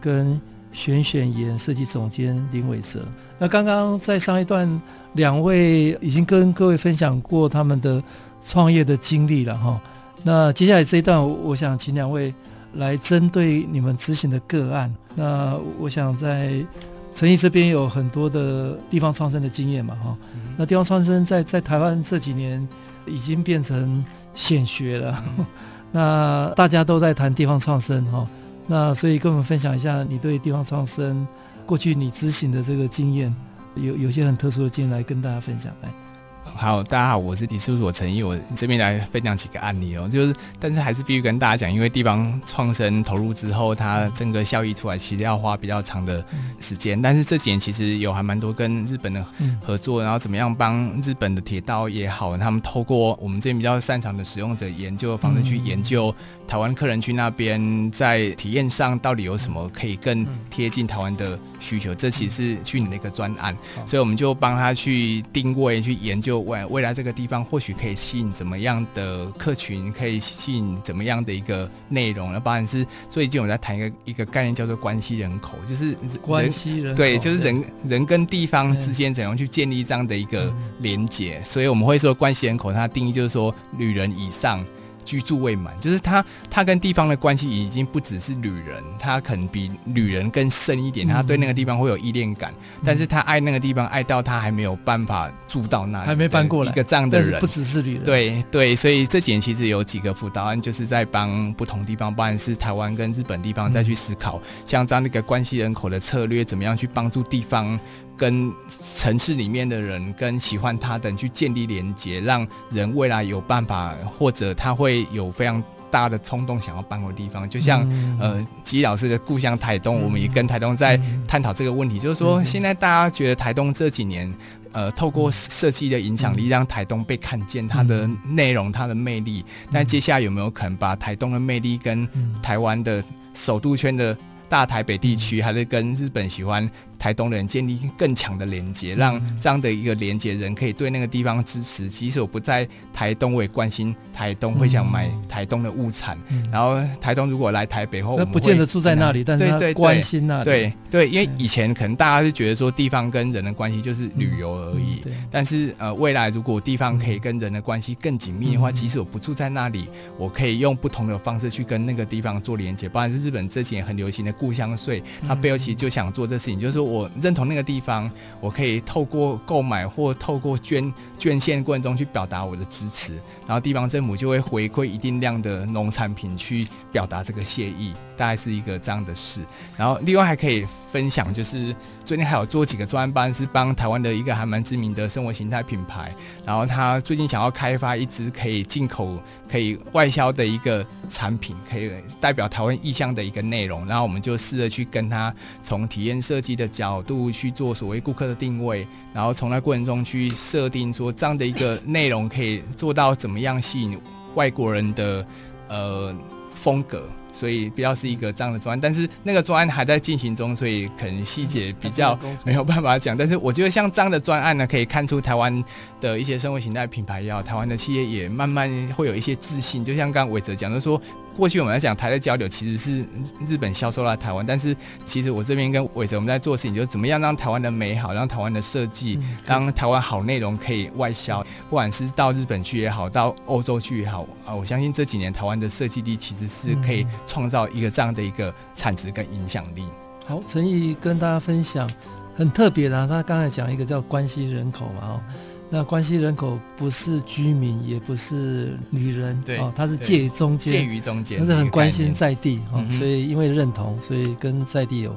[0.00, 0.40] 跟
[0.72, 3.06] 选选研设计总监林伟哲。
[3.38, 4.80] 那刚刚在上一段，
[5.12, 8.02] 两位已经跟各位分享过他们的
[8.42, 9.78] 创业的经历了哈。
[10.26, 12.34] 那接下来这一段，我想请两位
[12.74, 14.92] 来针对你们执行的个案。
[15.14, 16.66] 那我想在
[17.14, 20.16] 陈毅这边有很多的地方创生的经验嘛哈。
[20.56, 22.66] 那地方创生在在台湾这几年
[23.06, 25.24] 已经变成显学了。
[25.92, 28.28] 那大家都在谈地方创生哈。
[28.66, 31.24] 那所以跟我们分享一下你对地方创生。
[31.64, 33.32] 过去你执行的这个经验，
[33.76, 36.05] 有有些很特殊的经验来跟大家分享来。
[36.54, 40.08] 好，大家好，我是理事所陈毅，我这边来分享几个案例哦。
[40.08, 46.24] 就是，但是还是必须跟大家讲，因为地方创生投入之后，它整个效益出来，其实要花比较长的
[46.60, 47.00] 时间。
[47.00, 49.24] 但是这几年其实有还蛮多跟日本的
[49.62, 56.14] 合作，然后怎么样帮日本的铁道也好，他们透过我们这边比较擅长的使用者研究的方式去研究
[56.48, 61.92] 台湾客人去那边在体验上到底有什么可以更贴近台湾的需求。
[61.94, 66.36] 这其实是去年的一个专案，所以我们就帮他去定位、去研究。
[66.40, 72.32] 未未来这个地方或许可以吸引怎么样的客群，可以吸引怎么样的一个内容？
[72.32, 81.42] 那当然是最近我们在谈一个一个概念叫做关系人口，就是关系人口对，就是人人跟地方之间怎样去建立这样的一个连接。
[81.44, 84.64] 所以我们会说关系人口，它的定义就是说旅人以上。
[85.06, 91.06] 居住未满，就是他，他跟地方的关系已经不只是旅人，他可能比旅人更深一点。
[91.06, 96.72] 他对那个地方会有依恋感，嗯，但是他爱那个地方爱到他还没有办法住到那里，还没搬过来。
[96.72, 98.04] 一个这样的人，不只是旅人。
[98.04, 107.78] 对对，所以这几年其实有几个辅导案，就是在帮不同地方，不管是台湾跟日本地方再去思考，嗯，像这样的一个关系人口的策略，怎么样去帮助地方。
[108.16, 108.52] 跟
[108.94, 117.48] 城市里面的人，跟喜欢他的人去建立连接，让人未来有办法，或者他会有非常大的冲动想要搬回地方。
[117.48, 124.32] 就像、嗯、呃吉老师的故乡台东、嗯，我们也跟台东在探讨这个问题，嗯、就是说现在大家觉得台东这几年，
[124.72, 129.44] 呃，透过设计的影响力，让台东被看见它的内容、它的魅力。
[129.70, 132.08] 但接下来有没有可能把台东的魅力跟
[132.42, 133.02] 台湾的
[133.34, 134.16] 首都圈的
[134.48, 141.88] 大台北地区，还是跟日本喜欢台东的人建立更强的连接，让这样的一个连接人可以对那个地方支持。
[141.88, 146.16] 即使我不在台东，我也关心台东，会想买台东的物产。
[146.50, 150.44] 然后台东如果来台北后，那不见得住在那里，但是他关心那里。
[150.44, 155.02] 对对，因为以前可能大家是觉得说地方跟人的关系就是旅游而已。
[155.30, 162.88] 但是呃，未来如果地方可以跟人的关系更紧密的话，即使我不住在那里，我可以用不同的方式去跟那个地方做连接。
[162.88, 166.85] 不管是日本这几年很流行的故乡税，他背后其实就想做这事情，就是说。
[166.86, 173.14] 我认同那个地方，我可以透过购买或透过捐捐献过程中去表达我的支持，
[173.46, 179.40] 然后地方政府就会回馈一定量的农产品去表达这个谢意，大概是一个这样的事。
[179.76, 189.18] 然后另外还可以分享，就是最近还有做几个专案班，是帮台湾的一个还蛮知名的生活形态品牌，然后他最近想要开发一支可以进口、
[189.50, 203.98] 可以外销的一个产品，可以代表台湾意象的一个内容，然后我们就试着去跟他从体验设计的角度去做所谓顾客的定位，然后从那过程中去设定说这样的一个内容可以做到怎么样吸引
[204.34, 205.26] 外国人的
[205.68, 206.14] 呃
[206.56, 207.04] 风格。
[207.32, 213.14] 所以比较是一个这样的专案，但是那个专案还在进行中，所以可能细节比较没有办法讲。
[213.14, 215.62] 但是我觉得像这样的专案呢，可以看出台湾
[216.00, 219.84] 的一些生活形态品牌也好，台湾的企业也慢慢会有一些自信。
[219.84, 220.98] 就像刚刚伟哲讲的说。
[221.36, 223.04] 过去我们在讲台的交流，其实是
[223.46, 239.84] 日本销售到台湾，但是其实我这边跟伟哲我们在做事情，就是怎么样让台湾的美好，让台湾的设计，让台湾好内容可以外销，不管是到日本去也好，到欧洲去也好啊，我相信这几年台湾的设计力其实是可以创造一个这样的一个产值跟影响力。
[240.26, 241.88] 好，陈毅跟大家分享
[242.34, 245.20] 很特别的，他刚才讲一个叫关系人口嘛，哦。
[245.68, 255.14] 那关系人口不是居民，也不是女人，对，哦，他是介于中间，介于中间，但是很关心在地，哦，所以因为认同，所以跟在地有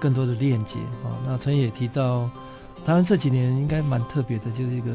[0.00, 1.12] 更多的链接，哦。
[1.24, 2.28] 那陈也提到，
[2.84, 4.90] 台湾这几年应该蛮特别的，就是一个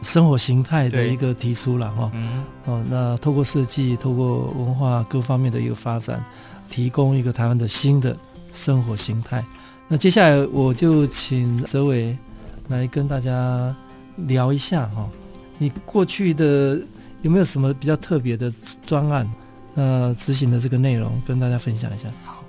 [0.00, 6.24] 生活形态的一个提出了，哈，嗯，哦，那透过设计，透过文化各方面的一个发展，
[6.68, 8.16] 提供一个台湾的新的
[8.52, 9.44] 生活形态。
[9.88, 12.16] 那接下来我就请哲伟
[12.68, 13.74] 来跟大家。
[14.16, 15.08] 聊一下哈，
[15.58, 16.80] 你过去的
[17.22, 18.52] 有没有什么比较特别的
[18.84, 19.30] 专案？
[19.74, 22.08] 呃，执行的这个内容跟大家分享一下。
[22.24, 22.42] 好，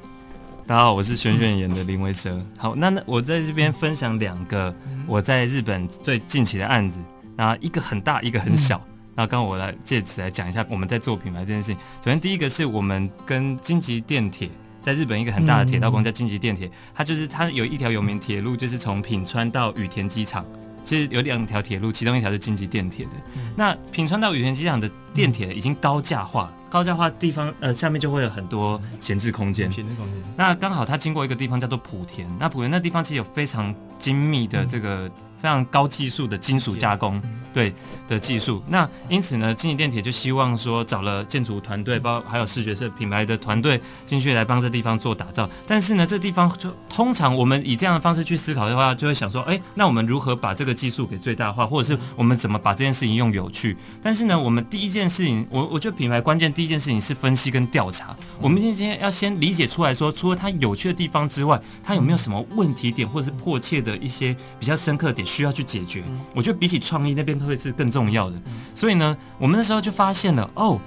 [0.66, 2.42] 大家好，我是选选演的林维哲。
[2.58, 4.74] 好，那那我在这边分享两个
[5.06, 7.00] 我在日本最近期的案子，
[7.36, 8.82] 然后一个很大，一个很小。
[9.14, 11.76] 那刚我来借此来讲一下我们在做品牌这件事情。
[11.76, 14.50] 首先第一个是我们跟京急电铁
[14.82, 20.46] 在日本一个很大的铁道公司叫京急电铁，它就是它有一条有名铁路，就是从品川到羽田机场。
[20.88, 23.12] 其实有两条铁路，其中一条是京急电铁的。
[23.36, 29.70] 嗯、那品川到羽田机场的电铁已经高架化，嗯、高架化地方呃下面就会有很多闲置空间。
[29.70, 30.16] 闲置空间。
[30.38, 35.12] 那刚好它经过一个地方叫做莆田，那莆田那地方其实有非常精密的这个。
[35.42, 37.22] 嗯非常高技术的金属加工，
[37.54, 37.74] 对
[38.08, 38.62] 的技术。
[38.68, 45.48] 那因此呢，经济电铁就希望说找了建筑团队，包括还有视觉设品牌的团队进去来帮这地方做打造。
[45.68, 53.78] 但是呢，这地方就通常我们以这样的方式去思考的话，就会想说，哎，那我们如何把这个技术给最大化，或者是我们怎么把这件事情用有趣？
[54.02, 58.16] 但是呢，我们第一件事情，我我觉得品牌关键第一件事情是分析跟调查。
[58.42, 65.27] 我们今天要先理解出来说，除了它有趣的地方之外，它有没有什么问题点，或者是迫切的一些比较深刻的点。
[65.28, 66.04] 需要去解决，
[66.34, 68.42] 我觉得比起创意那边会是更重要的。
[68.74, 70.80] 所以呢，我们那时候就发现了，哦，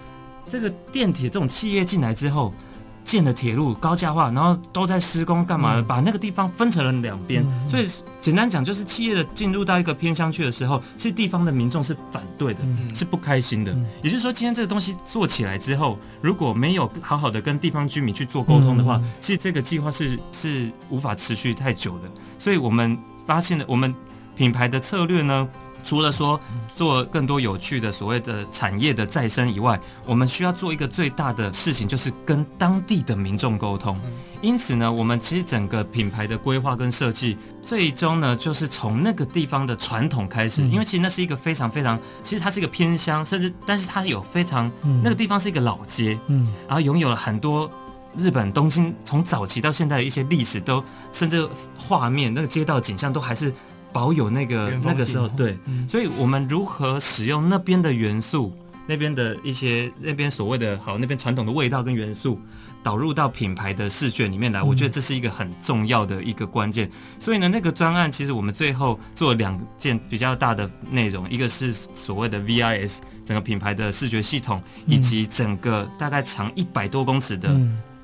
[0.48, 2.52] 这个电铁这种企业进来之后，
[3.04, 5.84] 建了铁路高架化，然后都在施工干嘛？
[5.86, 7.44] 把那个地方分成了两边。
[7.68, 7.88] 所以
[8.20, 12.60] 简单讲，就是企业的进入到一个偏乡去的时候，其实地方的民众是反对的，
[12.94, 13.74] 是不开心的。
[14.02, 22.04] 也就是说，今天这个东西做起来之后，如果没有好好的跟地方居民去做沟通的话，其实这个计划是是无法持续太久的。
[22.38, 23.94] 所以我们发现了我们。
[24.40, 25.46] 品牌的策略呢，
[25.84, 26.40] 除了说
[26.74, 34.00] 做更多有趣的所谓的产业的再生以外，我们需要做一个最大的事情，就是跟当地的民众沟通。
[34.40, 40.66] 因此呢，我们其实整个品牌的规划跟设计，最终呢，就是从那个地方的传统开始。
[40.66, 44.72] 因为其实那是一个非常非常，其实它是一个偏乡，甚至但是它有非常
[45.02, 47.70] 那个地方是一个老街，嗯，然后拥有了很多
[48.16, 50.82] 日本东京从早期到现在的一些历史，都
[51.12, 53.52] 甚至画面那个街道景象都还是。
[53.92, 58.52] 保有那个那个时候，对，嗯、所以我们如何使用那边的元素，
[58.86, 62.40] 那边的一些那边所谓的好，那边传统的味道跟元素，
[62.82, 66.90] 导入到品牌的视觉里面来，我觉得这是一个很重要的一个关键。
[67.18, 77.54] 所以呢，那个专案其实我们最后做两件比较大的内容，一个是所谓的 VIS 整个品牌的视觉系统，以及整个大概长一百多公尺的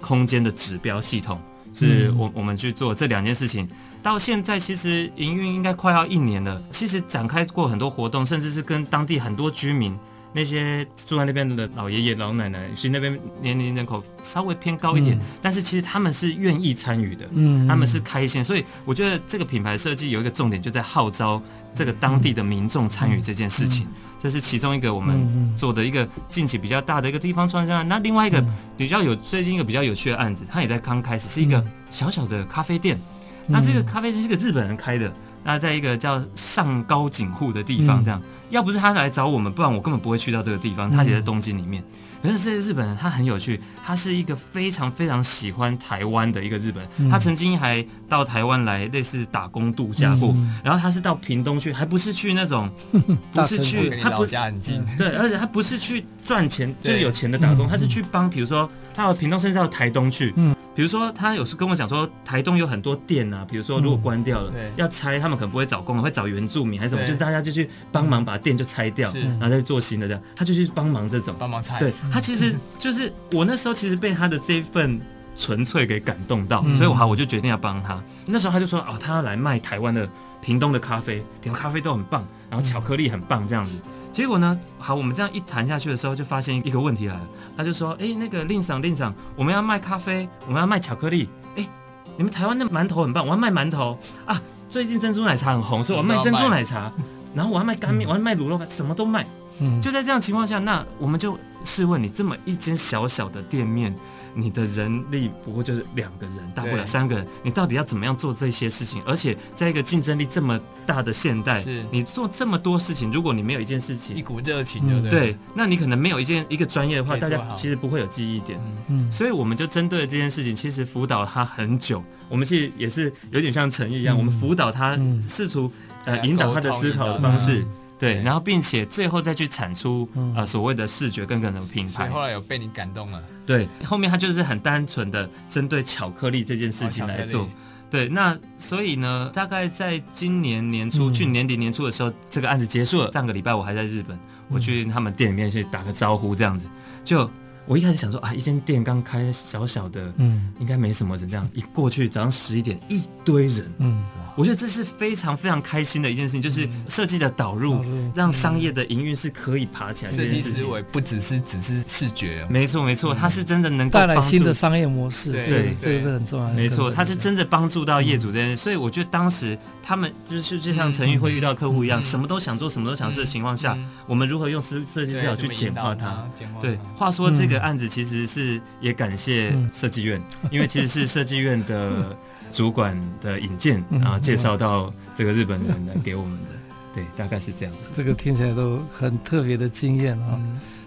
[0.00, 1.40] 空间的指标系统。
[1.76, 3.68] 是我我们去做这两件事情，
[4.02, 6.62] 到现在其实营运应该快要一年了。
[6.70, 9.96] 其实展开过很多活动，甚至是跟当地很多居民，
[10.36, 18.44] 那些住在那边的老爷爷老奶奶，其实那边年龄人口稍微偏高一点，嗯、但是其实他们是愿意参与的，嗯，他们是开心。
[18.44, 21.42] 所以我觉得这个品牌设计有一个重点，就在号召
[21.74, 23.88] 这个当地的民众参与这件事情。
[24.18, 27.88] 这是其中一个我们做的一个近期比较大的一个地方创新。
[27.88, 28.44] 那另外一个
[28.76, 32.98] 比较有最近一个比较有趣的案子，它也在刚开始，是一个小小的咖啡店。
[33.46, 35.10] 那这个咖啡店是一个日本人开的，
[35.46, 38.04] 那在一个叫上高井户的地方。
[38.04, 38.20] 这样，
[38.50, 40.90] 要不是他来找我们，不然我根本不会去到这个地方。
[40.90, 41.82] 他也在东京里面。
[42.22, 47.08] 可是这个日本人他很有趣，他是一个非常非常喜欢台湾的一个日本人。
[47.08, 50.34] 他曾经还到台湾来类似打工度假过，
[50.64, 52.68] 然后他是到屏东去，还不是去那种，
[53.32, 60.34] 不是去他不家很近，对，而且他不是去赚钱， 就是有钱的打工，他是去帮，比如说他到屏东甚至到台东去。
[60.76, 69.10] 比如说，他有时跟我讲说，台东有很多店啊，比如说如果关掉了，嗯、要拆，他们可能不会找工人，会找原住民还是什么，就是大家就去帮忙把店就拆掉，
[69.40, 71.78] 然后再做新的这样，他就去帮忙这种，帮忙拆。
[71.78, 75.00] 对，他其实就是我那时候其实被他的这一份
[75.34, 77.98] 纯粹给感动到，嗯、所以我好我就决定要帮他。
[78.26, 80.06] 那时候他就说哦，他要来卖台湾的
[80.46, 83.72] 屏东的咖啡，屏东咖啡都很棒，然后巧克力很棒这样子。
[84.12, 84.56] 结果呢？
[84.78, 87.20] 好，我们这样一谈下去的时候，就发现一个问题来了。
[87.56, 91.28] 他就说：“哎，那个令桑令桑，我们要卖咖啡，我们要卖巧克力。
[91.56, 91.68] 哎，
[92.16, 94.40] 你们台湾的馒头很棒，我要卖馒头啊。
[94.70, 96.92] 最近珍珠奶茶很红，所以我要卖珍珠奶茶。
[97.34, 99.26] 然后我要卖干面，我要卖卤肉饭，什么都卖。
[99.60, 103.92] 嗯，就在这样情况下，那我们就试问你，这么一间小小的店面。”
[104.38, 107.26] 你的人力不过就是两个人，大不了三个人。
[107.42, 109.02] 你到底要怎么样做这些事情？
[109.06, 115.10] 而且在一个竞争力这么大的现代，是你做这么多事情，如果你没有一件事情，一股热情，对不对？
[115.10, 118.60] 对，那你可能没有一件一个专业的话，大家其实不会有记忆点。
[118.88, 122.04] 嗯，所以我们就针对这件事情，其实辅导他很久。
[122.28, 125.72] 我们其实也是有点像诚意一样，我们辅导他，试图
[126.04, 127.64] 呃引导他的思考的方式。
[127.98, 132.10] 对，然后并且最后再去产出呃所谓的视觉跟各种品牌。
[132.10, 133.22] 后来有被你感动了。
[133.46, 137.48] 对，后面他就是很单纯的针对巧克力这件事情来做。
[137.88, 143.12] 对，那所以呢，大概在今年年初，去年底年初的时候，这个案子结束了。
[143.12, 144.18] 上个礼拜我还在日本，
[144.48, 146.68] 我去他们店里面去打个招呼，这样子
[147.04, 147.30] 就
[147.66, 151.28] 我一开始想说啊，一间店刚开小小的，嗯，应该没什么人。
[151.28, 154.04] 这样一过去，早上十一点，一堆人，嗯。
[154.36, 157.82] 我觉得这是非常非常开心的一件事情，就是设计的导入，
[158.14, 160.12] 让商业的营运是可以爬起来。
[160.12, 165.32] 设计思维不只是只是视觉，没错没错，它是真的能够带来新的商业模式。
[165.32, 166.52] 对，这个是很重要的。
[166.52, 168.56] 没错，它是真的帮助到业主这件事。
[168.58, 173.74] 所以我觉得当时他们就是就像陈玉会遇到客户一样，什么都想做，什么都想试的情况下，
[174.06, 176.28] 我们如何用设设计思考去简化它？
[176.60, 182.16] 对，话说这个案子其实是也感谢设计院，因为其实是设计院的。
[182.52, 186.48] 主管的引荐，然后介绍到这个日本人来给我们的，
[186.94, 187.74] 对，大概是这样。
[187.92, 190.40] 这个听起来都很特别的经验啊。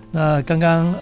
[0.09, 0.95] 那刚刚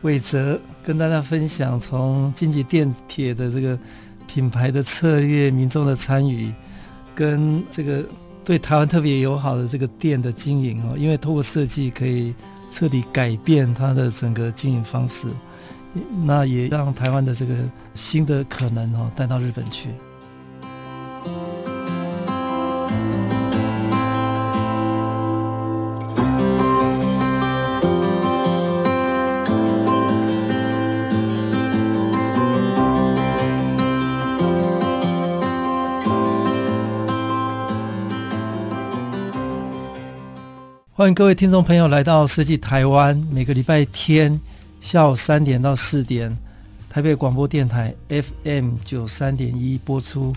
[0.00, 3.78] 伟哲跟大家分享从经济电铁的这个
[4.26, 6.52] 品牌的策略、民众的参与，
[7.14, 8.02] 跟这个
[8.44, 12.34] 对台湾特别友好的这个店的经营哦，因为透过设计可以
[12.70, 15.28] 彻底改变他的整个经营方式。
[16.24, 17.54] 那也让台湾的这个
[17.94, 19.90] 新的可能哦带到日本去。
[40.98, 44.40] 欢迎各位听众朋友来到设计台湾，每个礼拜天。
[44.80, 46.36] 下午三点到四点，
[46.90, 50.34] 台北广播电台 FM 九三点一播出。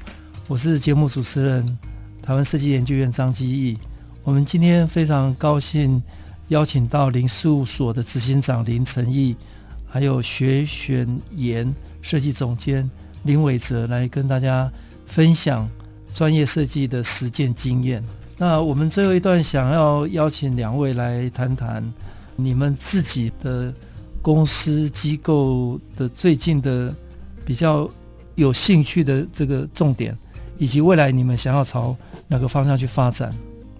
[0.47, 1.65] 我是节目主持人，
[2.21, 3.75] 台湾设计研究院张基义。
[4.21, 5.99] 我们今天非常高兴
[6.49, 9.35] 邀请到林事务所的执行长林承义，
[9.87, 12.87] 还有学选研设计总监
[13.23, 14.71] 林伟哲来跟大家
[15.07, 15.67] 分享
[16.13, 18.03] 专业设计的实践经验。
[18.41, 21.83] 那我们最后一段想要邀请两位来谈谈
[22.35, 23.71] 你们自己的。
[24.23, 26.93] 公司机构的最近的
[27.43, 27.89] 比较
[28.35, 30.15] 有兴趣的这个重点，
[30.59, 33.33] 以及未来你们想要朝哪个方向去发展？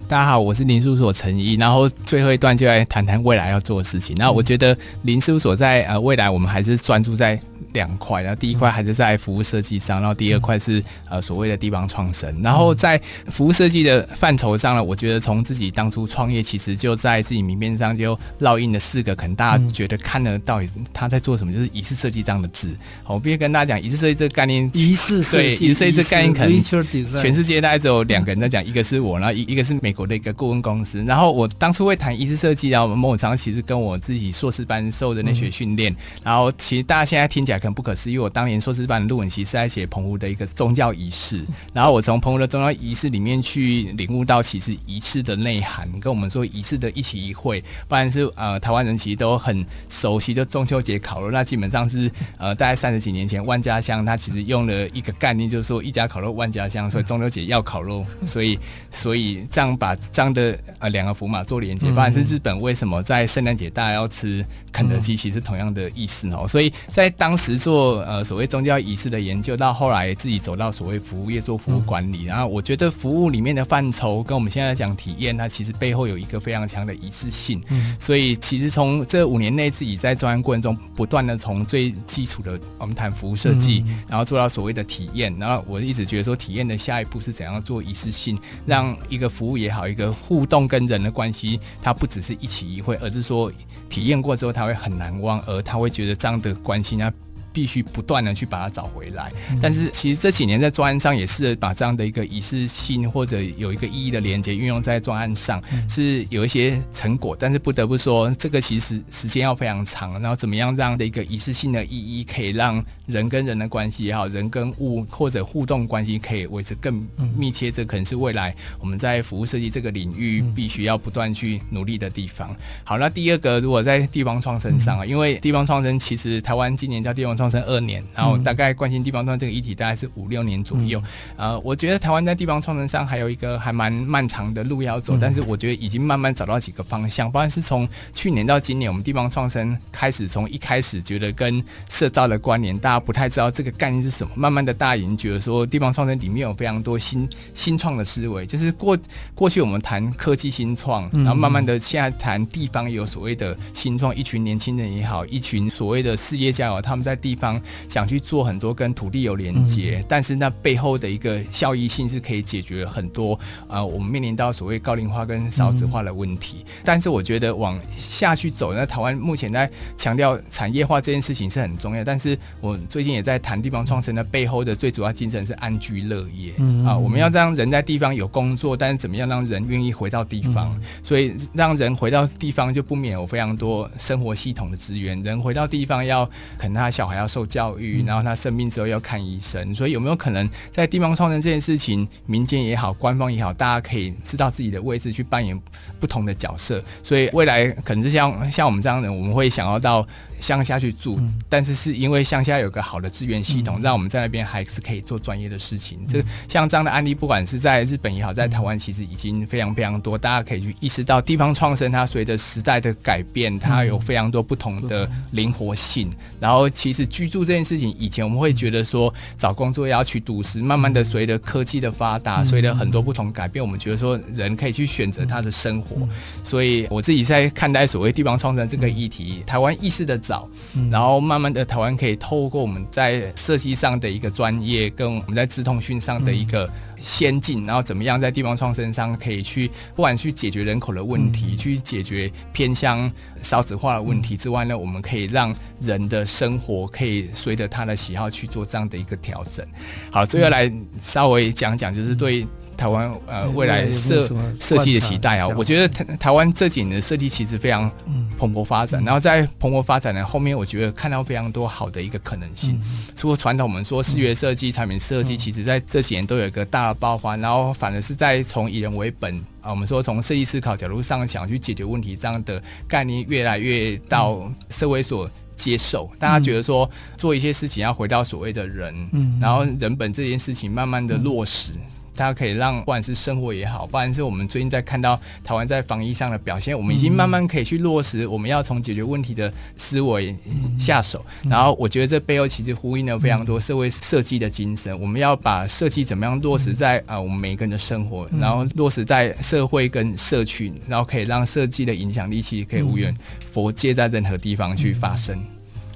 [0.08, 4.16] 大家好，我是林事务所承义，然后最后一段就来谈谈未来要做的事情。
[4.18, 7.40] 那我觉得林事务所在呃未来我们还是专注在。
[7.72, 12.42] 两块，然后第一块还是在服务设计上，然后第二块是呃所谓的地方创生。
[12.42, 22.76] 然后在服务设计的范畴上呢，我觉得从自己当初创业，其实就在自己名片上就烙印了四个，可能大家觉得看了到底他在做什么，就是仪式设计这样的字。
[23.02, 31.02] 好，我必须跟大家讲，仪式设计这个概念，仪式设计，仪式设计这个概念可能全世界大概只有两个人在讲，一个是我，然后一一个是美国的一个顾问公司。
[31.04, 58.58] 然后我当初会谈仪式设计，然后某种程度其实跟我自己硕士班受的那学训练，然后其实大家现在听起来可能不可思议，我当当年硕士班的论文其实是在写澎湖的一个宗教仪式，然后我从澎湖的宗教仪式里面去领悟到，其实仪式的内涵跟我们说仪式的一期一会，不然是呃台湾人其实都很熟悉，就中秋节烤肉，那基本上是呃大概三十几年前万家香他其实用了一个概念，就是说一家烤肉万家香，所以中秋节要烤肉， 所以
[58.90, 68.22] 所以这样把这样的呃两个符码做连接，不然是日本为什么在圣诞节大家要吃肯德基，其实同样的意思哦，所以在当时做呃。
[68.22, 77.60] 所谓宗教仪式的研究，到后来自己走到所谓服务业做服务管理，然后我觉得服务里面的范畴跟我们现在讲体验，它其实背后有一个非常强的仪式性。
[77.98, 93.52] 所以其实从这五年内自己在专案过程中，不断的从最基础的我们谈服务设计，然后做到所谓的体验，然后我一直觉得说体验的下一步是怎样做仪式性，让一个服务也好，一个互动跟人的关系，它不只是一起一会，而是说
[93.90, 97.12] 体验过之后他会很难忘，而他会觉得这样的关系呢。
[97.52, 99.30] 必须不断的去把它找回来，
[99.60, 107.36] 但是其实这几年在专案上也是把这样的一个仪式性或者有一个意义的连接运用在专案上，是有一些成果。
[107.38, 110.12] 但是不得不说，这个其实时间要非常长。
[110.20, 122.56] 然后怎么样这样的一个仪式性的意义，可以让人跟人的关系也好，人跟物或者互动关系可以维持更密切，这可能是未来我们在服务设计这个领域必须要不断去努力的地方。
[122.82, 127.41] 好，那第二个，如果在地方创生上啊，因为地方创生其实台湾今年叫地方创。
[127.42, 131.02] 创生二年，然后大概关心地方创生这个议题大概是五六年左右。
[131.36, 137.26] 呃，我觉得台湾在地方创生上还有一个还蛮漫长的路要走，但是我觉得已经慢慢找到几个方向。
[137.26, 144.32] 不管是从去年到今年，我们地方创生开始从一开始觉得跟社造的关联，大家不太知道这个概念是什么。
[144.36, 148.96] 慢慢的，大家已经觉得说地方创生里面有非常多新新创的思维，就是过
[149.34, 157.58] 过去我们谈科技新创，然后慢慢的现在谈地方有所谓的新创，一群年轻人也好，一群所谓的事业家也好，他们在地地方
[157.88, 166.58] 想去做很多跟土地有连接，嗯、但是那背后的一个效益性是可以解决很多呃我们面临到所谓高龄化跟少子化的问题。
[166.58, 172.04] 嗯、但是我觉得往下去走，那台湾目前在强调产业化这件事情是很重要。
[172.04, 180.74] 但是我最近也在谈地方创生的背后的最主要精神是安居乐业、嗯、啊，我们要让人在地方有工作，但是怎么样让人愿意回到地方？
[180.74, 185.22] 嗯、所以让人回到地方就不免有非常多生活系统的资源。
[185.22, 186.26] 人回到地方要
[186.58, 189.74] 可能他小孩要受教育，然后他生病之后要看医生。
[189.74, 195.58] 所以有没有可能在地方创生这件事情，民间也好，官方也好，大家可以知道自己的位置去扮演
[195.98, 196.82] 不同的角色。
[197.02, 200.06] 所以未来可能是像像我们这样的人，我们会想要到
[200.42, 206.00] 乡下去住，嗯、但是是因为乡下有个好的资源系统，嗯、让我们在那边还是可以做专业的事情。
[206.02, 210.18] 嗯、这像这样的案例，不管是在日本也好，在台湾，其实已经非常非常多。
[210.18, 216.08] 大家可以去意识到，地方创生它随着时代的改变，它有非常多不同的灵活性。
[216.08, 226.08] 嗯、然后，其实居住这件事情，以前我们会觉得说找工作要去都市，慢慢的随着科技的发达，随着很多不同改变，我们觉得说人可以去选择他的生活。
[226.42, 230.48] 所以我自己在看待所谓地方创生这个议题，台湾意识的早，
[230.90, 236.70] 然后慢慢的台湾可以透过我们在设计上的一个专业，跟我们在资通讯上的一个。
[237.04, 243.10] 先进，然后怎么样在地方创生上可以去，不管去解决人口的问题，嗯、去解决偏乡
[243.42, 249.66] 少子化的问题之外呢，我们可以让人的生活可以随着他的喜好去做这样的一个调整。
[250.12, 250.72] 好，最后来
[251.02, 252.46] 稍微讲讲，就是对。
[252.76, 254.28] 台湾呃未来设
[254.60, 257.90] 设计的期待啊，我觉得台台湾这几年的设计其实非常
[258.38, 262.80] 蓬勃发展，嗯、然后在蓬勃发展的后面，我觉得看到非常多好的一个可能性。
[262.82, 281.72] 嗯、除了传统我们说视觉设计、产品设计，其实在这几年都有一个大的爆发，然后反而是在从以人为本啊，我们说从设计思考角度上想去解决问题这样的概念越来越到社会所接受，大家觉得说做一些事情要回到所谓的人，嗯，然后人本这件事情慢慢的落实。
[281.74, 290.34] 大家可以让，不管是生活也好，不管是我们最近在看到台湾在防疫上的表现，我们已经慢慢可以去落实，我们要从解决问题的思维
[290.78, 291.24] 下手。
[291.42, 294.98] 然后我觉得这背后其实呼应了非常多社会设计的精神。
[295.00, 303.14] 我们要把设计怎么样落实在啊我们每一个人的生活，然后落实在社会跟社群，然后可以让设计的影响力其实可以无缘
[303.52, 305.38] 佛界在任何地方去发生。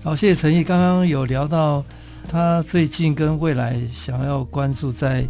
[0.03, 0.65] 好，谢谢陈毅。
[0.65, 1.85] 刚刚有聊到
[2.29, 5.25] 他最近跟未来想要关注在。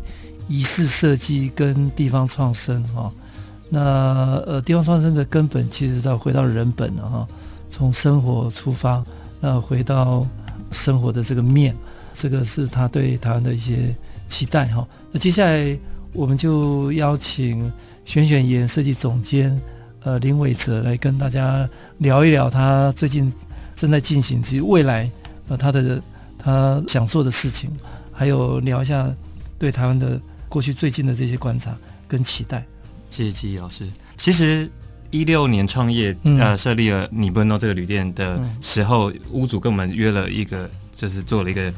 [0.49, 3.13] 仪式设计跟地方创生哈，
[3.69, 3.81] 那
[4.47, 7.29] 呃地方创生的根本其实到回到人本了哈，
[7.69, 9.05] 从生活出发，
[9.41, 10.25] 那回到
[10.71, 11.75] 生活的这个面，
[12.15, 13.93] 这个是他对台湾的一些
[14.29, 14.87] 期待哈。
[15.11, 15.77] 那接下来
[16.13, 17.73] 我们就邀请
[18.05, 19.61] 选选研设计总监
[20.05, 21.69] 呃林伟哲来跟大家
[21.99, 23.33] 聊一聊他最近
[23.75, 25.11] 正在进行及未来
[25.49, 26.01] 呃他的
[26.39, 27.69] 他想做的事情，
[28.13, 29.13] 还有聊一下
[29.59, 30.21] 对台湾的。
[30.49, 31.77] 过去最近的这些观察
[32.07, 32.65] 跟期待，
[33.11, 33.87] 谢谢纪老师。
[34.17, 34.71] 其实
[35.11, 41.73] 一六年创业，嗯、呃，设立了尼奔诺这个旅店的时候，嗯、屋主跟我们约了一个，就是做了一个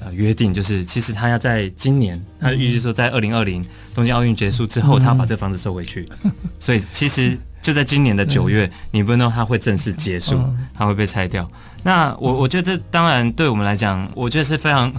[0.00, 3.64] 呃约定，就是其实他要在今年，他预计说在二零二零
[3.94, 6.08] 东京奥运结束之后，嗯、他要把这房子收回去。
[6.24, 10.40] 嗯、 所以其实就在今年的九月，尼奔诺他会正式结束，
[10.74, 11.48] 他会被拆掉。
[11.82, 14.92] 那我我觉得这当然对我们来讲，我觉得是非常。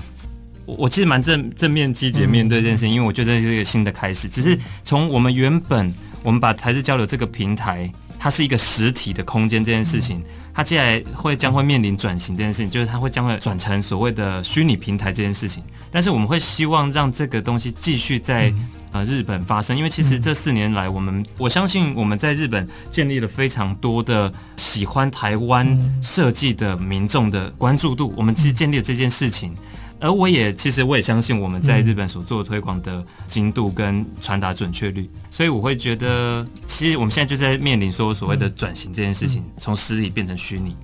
[0.68, 4.28] 我其实蛮正正面积极面对这件事情，因为我觉得这是一个新的开始。
[4.28, 7.90] 只是从我们原本我们把台式交流这个平台，
[8.20, 10.22] 它是一个实体的空间这件事情，
[10.54, 15.64] 它接下来会将会面临转型这件事情，就是它会将会转成所谓的虚拟平台这件事情。
[15.90, 18.54] 但是我们会希望让这个东西继续在
[18.92, 25.66] 呃日本发生，因为其实这四年来，我们我相信我们在日本建立了非常多的喜欢台湾
[26.02, 29.56] 设计的民众的关注度，我们其实建立了这件事情。
[30.00, 40.76] 而我也其实我也相信我们在日本所做的推广的精度跟传达准确率，所以我会觉得，其实我们现在就在面临说所谓的转型这件事情，从实体变成虚拟。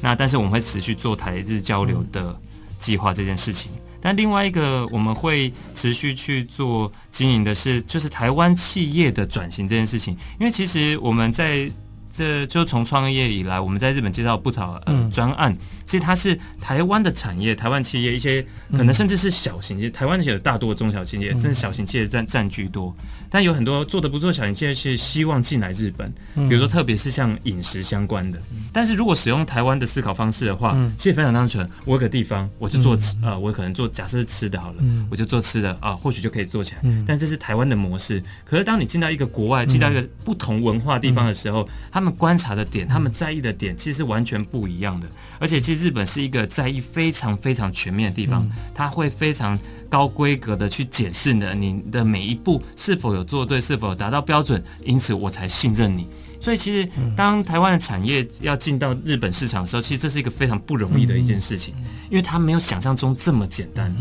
[0.00, 2.38] 那但是我们会持续做台日交流的
[2.78, 3.70] 计划这件事情。
[4.00, 11.70] 但另外一个我们会持续去做经营的是，就是台湾企业的转型这件事情，因为其实我们在。
[12.16, 15.54] 这就从创业以来，我们在日本介绍不少呃专案，
[15.84, 22.96] 其实它是台湾的产业，台湾企业一些可能甚至是小型，其实台湾有大多中小企业，甚至小型企业占占居多。
[23.28, 26.10] 但有很多做的不做小型企业是希望进来日本，
[26.48, 28.40] 比如说特别是像饮食相关的。
[28.72, 31.68] 但是如果使用台湾的思考方式的话，其实非常单纯。
[31.84, 36.80] 我有个地方，我就做吃呃，我可能做假设是吃的好了，我就做吃的啊，或许就可以做起来。
[37.06, 38.22] 但这是台湾的模式。
[38.44, 45.08] 可是当你进到一个国外，进到一个不同文化地方的时候，他们们观察的点，他们在意的点，其实是完全不一样的。
[45.40, 49.58] 而且，其实日本是一个在意非常非常全面的地方，他会非常
[49.90, 56.06] 高规格的去检视呢你的每一步是否有做对，是否有达到标准，因此我才信任你。
[56.40, 61.74] 所以，其实当台湾的产业要进到日本市场的时候，其实这是一个非常不容易的一件事情，
[62.08, 63.92] 因为它没有想象中这么简单。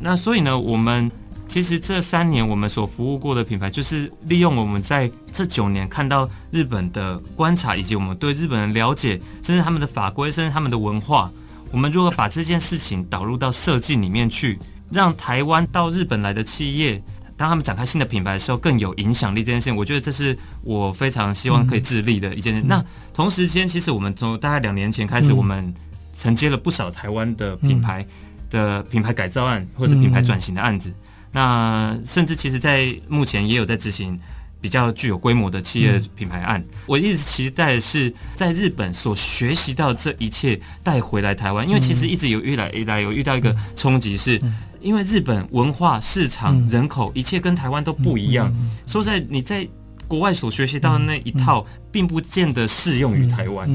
[0.00, 1.10] 那所以呢，我们。
[1.52, 11.30] 其实这三年我们所服务过的品牌，就是利用我们在这九年看到日本的观察，以及我们对日本的了解，甚至他们的法规，甚至他们的文化，
[11.70, 14.58] 我们如何把这件事情导入到设计里面去，
[14.90, 17.02] 让台湾到日本来的企业，
[17.36, 19.44] 当他们展开新的品牌的时候更有影响力。
[19.44, 22.62] 这件事情，我觉得这是我非常希望可以致力的一件事。
[22.66, 22.82] 那
[23.12, 25.74] 同时间，其实我们从大概两年前开始，我们
[26.18, 28.06] 承接了不少台湾的品牌
[28.48, 30.90] 的品牌改造案，或者品牌转型的案子。
[31.32, 34.20] 那甚至其实，在目前也有在执行
[34.60, 36.62] 比较具有规模的企业品牌案。
[36.86, 44.40] 我一直期待的是在日本所学习到这一切带回来台湾，因为其实一直有遇来一来有遇到一个冲击，是
[44.80, 48.54] 因为日本文化、市场、人口一切跟台湾都不一样。
[48.86, 49.68] 说实在，你在。
[50.12, 53.66] 国外所学习到的那一套，并不见得适用于台湾。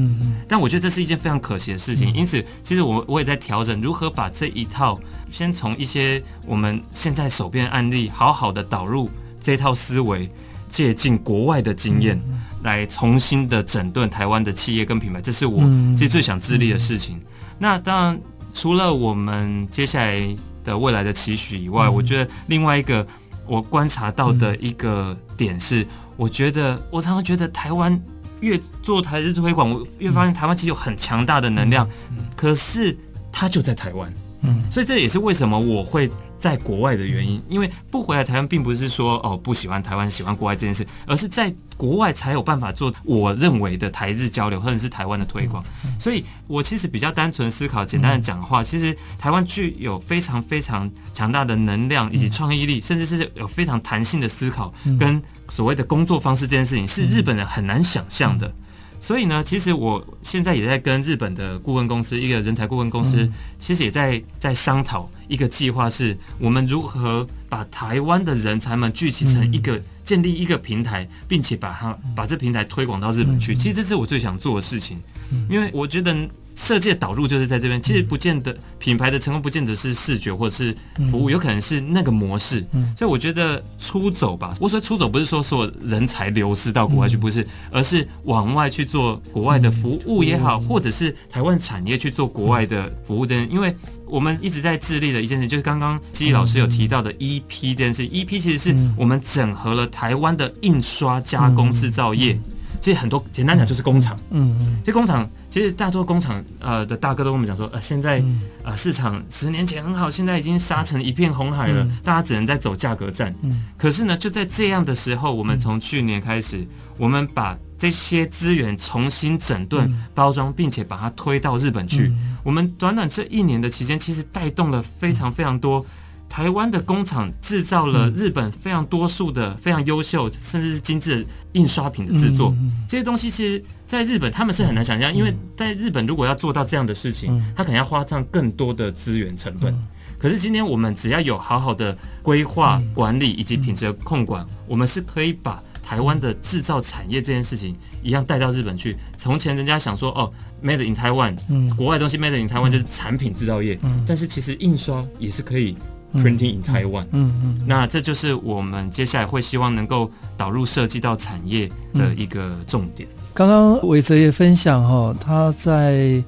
[0.46, 2.14] 但我觉得这是一件非常可惜的事情。
[2.14, 9.10] 因此，其实我我也在调整如何把这一套，先从一些我们现在手边案例，好好的导入
[9.40, 10.30] 这套思维，
[10.68, 12.16] 借鉴国外的经验，
[12.62, 15.20] 来重新的整顿台湾的企业跟品牌。
[15.20, 15.60] 这是我
[15.96, 17.20] 其实最想致力的事情。
[17.58, 18.20] 那当然，
[18.54, 23.04] 除了我们接下来的未来的期许以外，我觉得另外一个
[23.44, 25.86] 我观察到的一个点是。
[26.18, 27.98] 我觉得，我常常觉得台湾
[28.40, 31.88] 越做台日推广，我越发现台湾其实有很强大的能量，
[32.36, 32.94] 可是
[33.30, 34.12] 它就在台湾，
[34.42, 36.10] 嗯，所以这也是为什么我会。
[36.38, 45.64] 在国外的原因，因为不回来台湾，并不是说哦不喜欢台湾、喜欢国外这件事，而是在国外才有办法做我认为的台日交流，或者是台湾的推广。
[45.98, 58.52] 所以我其实比较单纯思考，简单的讲的话，其实台湾具有非常非常强大的能量以及创意力，甚至是有非常弹性的思考跟所谓的工作方式，这件事情是日本人很难想象的。
[59.00, 73.54] 所以呢，其实我现在也在跟日本的顾问公司，一个人才顾问公司，其实也在在商讨一个计划，是我们如何把台湾的人才们聚集成一个，建立一个平台，并且把它把这平台推广到日本去。
[73.54, 75.00] 其实这是我最想做的事情，
[75.48, 76.28] 因为我觉得。
[76.58, 80.76] 设计的导入就是在这边，其实不见得品牌的成功不见得是视觉或者是
[81.08, 82.66] 服务，有可能是那个模式。
[82.96, 93.24] 所以我觉得出走吧，我说出走不是说所有人才流失到国外去，不是，而是往外去做国外的服务也好，或者是台湾产业去做国外的服务。
[93.24, 93.72] 这样，因为
[94.04, 98.02] 我们一直在致力的一件事，就是刚刚基老师有提到的 EP 这件事。
[98.08, 102.36] EP 其实是我们整合了台湾的印刷加工制造业。
[102.80, 104.56] 其实很多简单讲就是工厂，嗯。
[104.60, 105.28] 嗯，这工厂
[105.58, 108.22] 其实大多工厂呃的大哥都跟我们讲说，呃现在
[108.62, 113.34] 呃市场十年前很好，现在已经杀成一片红海了，大家只能在走价格战。
[113.42, 116.64] 嗯，可是呢，就在这样的时候，我们从去年开始，
[116.96, 122.14] 我们把这些资源重新整顿、包装，并且把它推到日本去。
[122.44, 125.84] 我们短短这一年的期间，其实带动了非常非常多。
[126.28, 132.54] 台湾的工厂制造了日本非常多数的非常优秀，甚至是精致的印刷品的制作。
[132.86, 139.74] 这些东西其实在日本他们是很难想象，因为在日本如果要做到这样的事情，他可能要花上更多的资源成本。
[140.18, 148.96] 可是今天我们只要有好好的规划管理以及品质的控管，我们是可以把台湾的制造产业这件事情一样带到日本去。
[149.16, 150.30] 从前人家想说哦
[150.62, 151.36] ，Made in Taiwan，
[151.76, 155.76] 国外东西 Made in Taiwan 就是产品制造业，但是其实印刷也是可以。
[156.14, 163.06] Printing in Taiwan，嗯嗯，那这就是我们接下来会希望能够导入设计到产业的一个重点。
[163.34, 166.24] 刚刚伟哲也分享哈，他在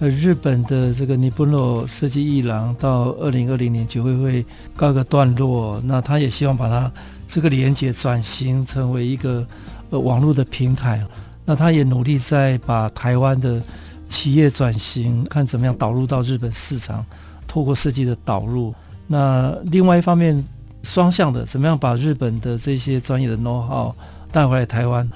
[0.00, 6.90] 呃日本的这个尼本诺设计一廊到二零二零年就会会告个段落，那他也希望把它
[7.28, 9.46] 这个连接转型成为一个
[9.90, 11.06] 呃网络的平台，
[11.44, 13.62] 那他也努力在把台湾的
[14.08, 17.06] 企业转型，看怎么样导入到日本市场，
[17.46, 18.74] 透过设计的导入。
[19.12, 20.40] 那另外一方面，
[20.84, 23.92] 双向的，怎么样把日本的这些专业的 know-how
[24.30, 25.08] 带回来台湾？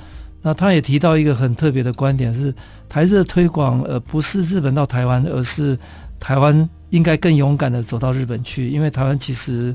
[0.43, 2.53] 那他也提到一个很特别的观点是，
[2.89, 5.79] 台日的推广，呃，不是日本到台湾，而是
[6.19, 9.73] 台湾应该更勇敢的走到日本去，因为台湾其实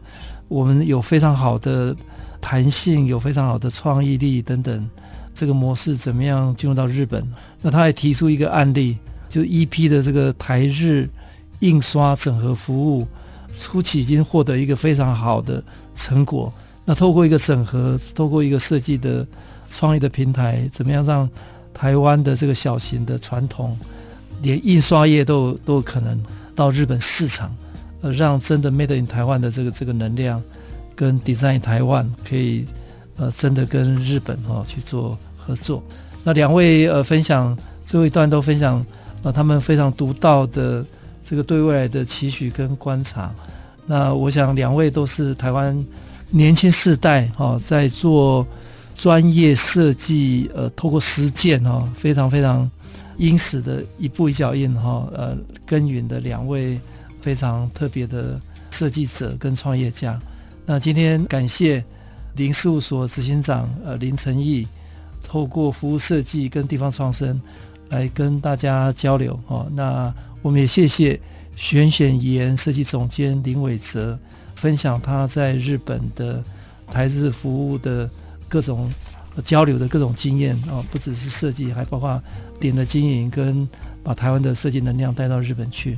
[0.50, 1.96] 我们有非常好的
[2.42, 4.86] 弹性，有非常好的创意力等等，
[5.34, 7.26] 这个模式怎么样进入到日本？
[7.62, 8.98] 那他还提出一个案例，
[9.30, 11.10] 就 EP 的这个台日
[11.62, 13.08] 印刷整合服务。
[13.58, 15.64] 初期已经获得一个非常好的
[15.96, 16.52] 成果。
[16.86, 19.26] 那透过一个整合，透过一个设计的
[19.70, 21.30] 创意的平台，怎么样让
[21.74, 23.78] 台湾的这个小型的传统，
[24.42, 26.20] 连印刷业都都可能
[26.56, 27.56] 到日本市场，
[28.02, 30.42] 呃，让真的 Made in 台湾的这个这个能量
[30.96, 32.66] 跟 Design 台湾可以
[33.18, 35.84] 呃真的跟日本哈、哦、去做合作。
[36.24, 38.84] 那两位呃分享最后一段都分享
[39.22, 40.84] 呃他们非常独到的
[41.30, 43.32] 这个对未来的期许跟观察。
[43.86, 45.86] 那我想两位都是台湾
[46.32, 48.44] 年轻世代哈、在做
[48.96, 52.68] 专业设计呃透过实践哈、非常非常
[53.18, 56.80] 殷实的一步一脚印哈、呃耕耘的两位
[57.22, 60.20] 非常特别的设计者跟创业家。
[60.66, 61.84] 那今天感谢
[62.38, 64.68] 林事务所执行长呃林承义。
[65.22, 67.40] 透过服务设计跟地方创生
[67.90, 70.12] 来跟大家交流哦，那
[70.42, 71.20] 我们也谢谢
[71.56, 74.18] 选选研设计总监林伟哲
[74.56, 76.44] 分享他在日本的
[76.88, 78.10] 台日服务的
[78.48, 78.92] 各种
[79.46, 82.22] 交流的各种经验啊，不只是设计，还包括
[82.60, 83.68] 点的经营跟
[84.04, 85.98] 把台湾的设计能量带到日本去。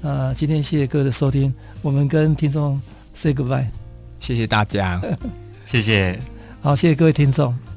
[0.00, 2.80] 那今天谢谢各位的收听，我们跟听众
[3.14, 3.66] say goodbye，
[4.18, 5.00] 谢谢大家，
[5.64, 6.18] 谢谢，
[6.60, 7.71] 好，谢谢各位听众。